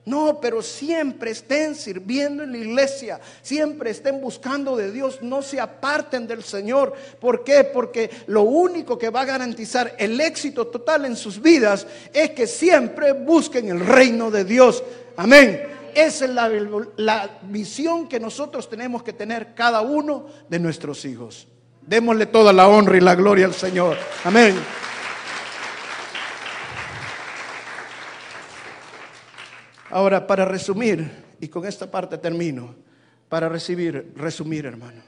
No, 0.06 0.38
pero 0.38 0.60
siempre 0.60 1.30
estén 1.30 1.74
sirviendo 1.74 2.42
en 2.42 2.52
la 2.52 2.58
iglesia, 2.58 3.20
siempre 3.40 3.90
estén 3.90 4.20
buscando 4.20 4.76
de 4.76 4.92
Dios, 4.92 5.20
no 5.22 5.40
se 5.40 5.58
aparten 5.58 6.26
del 6.26 6.44
Señor. 6.44 6.92
¿Por 7.18 7.42
qué? 7.42 7.64
Porque 7.64 8.10
lo 8.26 8.42
único 8.42 8.98
que 8.98 9.08
va 9.08 9.22
a 9.22 9.26
garantizar 9.26 9.94
el 9.98 10.20
éxito 10.20 10.66
total 10.66 11.06
en 11.06 11.16
sus 11.16 11.40
vidas 11.40 11.86
es 12.12 12.30
que 12.30 12.46
siempre 12.46 13.12
busquen 13.12 13.70
el 13.70 13.80
reino 13.80 14.30
de 14.30 14.44
Dios. 14.44 14.84
Amén. 15.16 15.68
Esa 15.94 16.24
es 16.26 16.30
la, 16.32 16.50
la 16.96 17.38
visión 17.44 18.06
que 18.06 18.20
nosotros 18.20 18.68
tenemos 18.68 19.02
que 19.02 19.14
tener 19.14 19.54
cada 19.54 19.80
uno 19.80 20.26
de 20.50 20.58
nuestros 20.58 21.04
hijos. 21.06 21.48
Démosle 21.80 22.26
toda 22.26 22.52
la 22.52 22.68
honra 22.68 22.98
y 22.98 23.00
la 23.00 23.14
gloria 23.14 23.46
al 23.46 23.54
Señor. 23.54 23.96
Amén. 24.24 24.54
Ahora, 29.94 30.26
para 30.26 30.44
resumir, 30.44 31.08
y 31.38 31.46
con 31.46 31.64
esta 31.64 31.88
parte 31.88 32.18
termino, 32.18 32.74
para 33.28 33.48
recibir, 33.48 34.12
resumir, 34.16 34.66
hermano, 34.66 35.00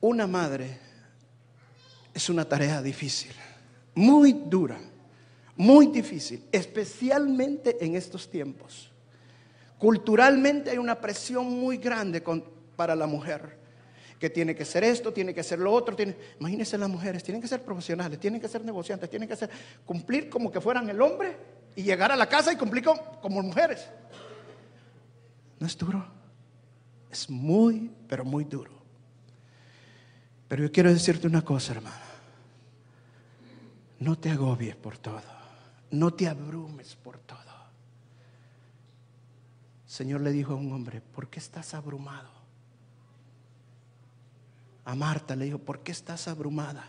una 0.00 0.26
madre 0.26 0.78
es 2.14 2.30
una 2.30 2.46
tarea 2.46 2.80
difícil, 2.80 3.32
muy 3.94 4.32
dura, 4.32 4.78
muy 5.56 5.88
difícil, 5.88 6.42
especialmente 6.50 7.84
en 7.84 7.94
estos 7.94 8.30
tiempos. 8.30 8.90
Culturalmente 9.76 10.70
hay 10.70 10.78
una 10.78 10.98
presión 10.98 11.50
muy 11.50 11.76
grande 11.76 12.22
para 12.74 12.96
la 12.96 13.06
mujer, 13.06 13.58
que 14.18 14.30
tiene 14.30 14.54
que 14.54 14.64
ser 14.64 14.84
esto, 14.84 15.12
tiene 15.12 15.34
que 15.34 15.42
ser 15.42 15.58
lo 15.58 15.70
otro. 15.70 15.94
Tiene, 15.94 16.16
imagínense 16.40 16.78
las 16.78 16.88
mujeres, 16.88 17.22
tienen 17.22 17.42
que 17.42 17.48
ser 17.48 17.60
profesionales, 17.60 18.18
tienen 18.18 18.40
que 18.40 18.48
ser 18.48 18.64
negociantes, 18.64 19.10
tienen 19.10 19.28
que 19.28 19.36
ser, 19.36 19.50
cumplir 19.84 20.30
como 20.30 20.50
que 20.50 20.62
fueran 20.62 20.88
el 20.88 21.02
hombre 21.02 21.36
y 21.74 21.82
llegar 21.82 22.12
a 22.12 22.16
la 22.16 22.28
casa 22.28 22.52
y 22.52 22.56
cumplir 22.56 22.84
como, 22.84 23.42
mujeres. 23.42 23.88
No 25.58 25.66
es 25.66 25.76
duro, 25.76 26.04
es 27.10 27.30
muy, 27.30 27.90
pero 28.08 28.24
muy 28.24 28.44
duro. 28.44 28.72
Pero 30.48 30.64
yo 30.64 30.72
quiero 30.72 30.92
decirte 30.92 31.26
una 31.26 31.42
cosa, 31.42 31.72
hermano. 31.72 31.96
No 34.00 34.18
te 34.18 34.30
agobies 34.30 34.76
por 34.76 34.98
todo. 34.98 35.22
No 35.90 36.12
te 36.12 36.28
abrumes 36.28 36.96
por 36.96 37.18
todo. 37.18 37.38
Señor 39.86 40.22
le 40.22 40.32
dijo 40.32 40.54
a 40.54 40.56
un 40.56 40.72
hombre, 40.72 41.00
¿por 41.00 41.28
qué 41.28 41.38
estás 41.38 41.74
abrumado? 41.74 42.30
A 44.84 44.94
Marta 44.94 45.36
le 45.36 45.44
dijo, 45.44 45.58
¿por 45.58 45.82
qué 45.82 45.92
estás 45.92 46.28
abrumada? 46.28 46.84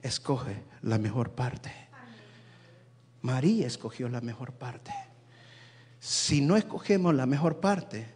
Escoge 0.00 0.62
la 0.82 0.98
mejor 0.98 1.32
parte. 1.32 1.91
María 3.22 3.66
escogió 3.66 4.08
la 4.08 4.20
mejor 4.20 4.52
parte. 4.52 4.92
Si 5.98 6.40
no 6.40 6.56
escogemos 6.56 7.14
la 7.14 7.26
mejor 7.26 7.60
parte, 7.60 8.06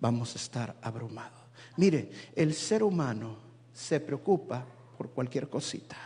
vamos 0.00 0.34
a 0.34 0.38
estar 0.38 0.76
abrumados. 0.82 1.40
Mire, 1.76 2.10
el 2.34 2.54
ser 2.54 2.82
humano 2.82 3.36
se 3.72 4.00
preocupa 4.00 4.64
por 4.96 5.10
cualquier 5.10 5.48
cosita. 5.48 5.96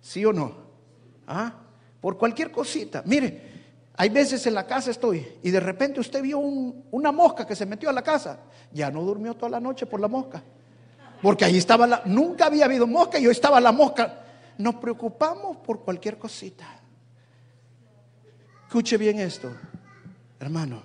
¿Sí 0.00 0.24
o 0.24 0.32
no? 0.32 0.54
¿Ah? 1.26 1.54
Por 2.00 2.18
cualquier 2.18 2.50
cosita. 2.50 3.02
Mire, 3.06 3.50
hay 3.96 4.08
veces 4.08 4.46
en 4.46 4.54
la 4.54 4.66
casa 4.66 4.90
estoy 4.90 5.26
y 5.42 5.50
de 5.50 5.60
repente 5.60 6.00
usted 6.00 6.22
vio 6.22 6.38
una 6.38 7.12
mosca 7.12 7.46
que 7.46 7.54
se 7.54 7.66
metió 7.66 7.90
a 7.90 7.92
la 7.92 8.02
casa. 8.02 8.40
Ya 8.72 8.90
no 8.90 9.02
durmió 9.02 9.34
toda 9.34 9.50
la 9.50 9.60
noche 9.60 9.86
por 9.86 10.00
la 10.00 10.08
mosca. 10.08 10.42
Porque 11.22 11.44
ahí 11.44 11.58
estaba 11.58 11.86
la... 11.86 12.02
Nunca 12.06 12.46
había 12.46 12.64
habido 12.64 12.86
mosca 12.86 13.18
y 13.18 13.24
yo 13.24 13.30
estaba 13.30 13.60
la 13.60 13.72
mosca 13.72 14.20
nos 14.60 14.76
preocupamos 14.76 15.56
por 15.58 15.80
cualquier 15.80 16.18
cosita. 16.18 16.66
Escuche 18.70 18.96
bien 18.96 19.18
esto, 19.18 19.50
hermano. 20.38 20.80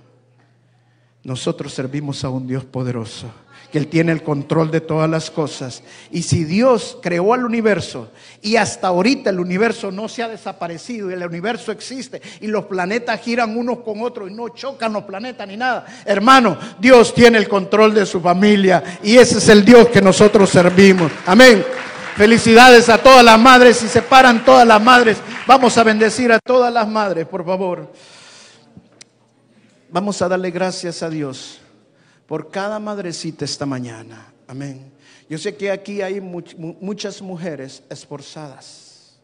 Nosotros 1.23 1.71
servimos 1.71 2.23
a 2.23 2.29
un 2.29 2.47
Dios 2.47 2.65
poderoso, 2.65 3.27
que 3.71 3.77
Él 3.77 3.89
tiene 3.89 4.11
el 4.11 4.23
control 4.23 4.71
de 4.71 4.81
todas 4.81 5.07
las 5.07 5.29
cosas. 5.29 5.83
Y 6.09 6.23
si 6.23 6.45
Dios 6.45 6.97
creó 6.99 7.35
al 7.35 7.45
universo 7.45 8.09
y 8.41 8.55
hasta 8.55 8.87
ahorita 8.87 9.29
el 9.29 9.39
universo 9.39 9.91
no 9.91 10.09
se 10.09 10.23
ha 10.23 10.27
desaparecido 10.27 11.11
y 11.11 11.13
el 11.13 11.27
universo 11.27 11.71
existe 11.71 12.23
y 12.41 12.47
los 12.47 12.65
planetas 12.65 13.21
giran 13.21 13.55
unos 13.55 13.81
con 13.81 14.01
otros 14.01 14.31
y 14.31 14.33
no 14.33 14.49
chocan 14.49 14.91
los 14.91 15.03
planetas 15.03 15.47
ni 15.47 15.55
nada, 15.55 15.85
hermano, 16.05 16.57
Dios 16.79 17.13
tiene 17.13 17.37
el 17.37 17.47
control 17.47 17.93
de 17.93 18.07
su 18.07 18.19
familia 18.19 18.99
y 19.03 19.17
ese 19.17 19.37
es 19.37 19.47
el 19.47 19.63
Dios 19.63 19.89
que 19.89 20.01
nosotros 20.01 20.49
servimos. 20.49 21.11
Amén. 21.27 21.63
Felicidades 22.15 22.87
a 22.87 22.97
todas 22.97 23.25
las 23.25 23.37
madres. 23.37 23.75
Si 23.75 23.89
se 23.89 24.01
paran 24.01 24.45
todas 24.45 24.65
las 24.65 24.81
madres, 24.81 25.17
vamos 25.45 25.77
a 25.77 25.83
bendecir 25.83 26.31
a 26.31 26.39
todas 26.39 26.73
las 26.73 26.87
madres, 26.87 27.27
por 27.27 27.45
favor. 27.45 27.91
Vamos 29.89 30.21
a 30.21 30.29
darle 30.29 30.49
gracias 30.49 31.03
a 31.03 31.09
Dios 31.09 31.59
por 32.25 32.49
cada 32.49 32.79
madrecita 32.79 33.43
esta 33.43 33.65
mañana. 33.65 34.31
Amén. 34.47 34.93
Yo 35.29 35.37
sé 35.37 35.57
que 35.57 35.69
aquí 35.69 36.01
hay 36.01 36.21
muchas 36.21 37.21
mujeres 37.21 37.83
esforzadas. 37.89 39.19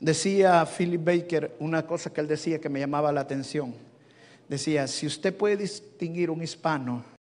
Decía 0.00 0.66
Philip 0.66 1.02
Baker 1.02 1.56
una 1.58 1.86
cosa 1.86 2.12
que 2.12 2.20
él 2.20 2.28
decía 2.28 2.60
que 2.60 2.68
me 2.68 2.80
llamaba 2.80 3.12
la 3.12 3.22
atención. 3.22 3.74
Decía, 4.46 4.86
si 4.86 5.06
usted 5.06 5.34
puede 5.34 5.56
distinguir 5.56 6.30
un 6.30 6.42
hispano 6.42 7.17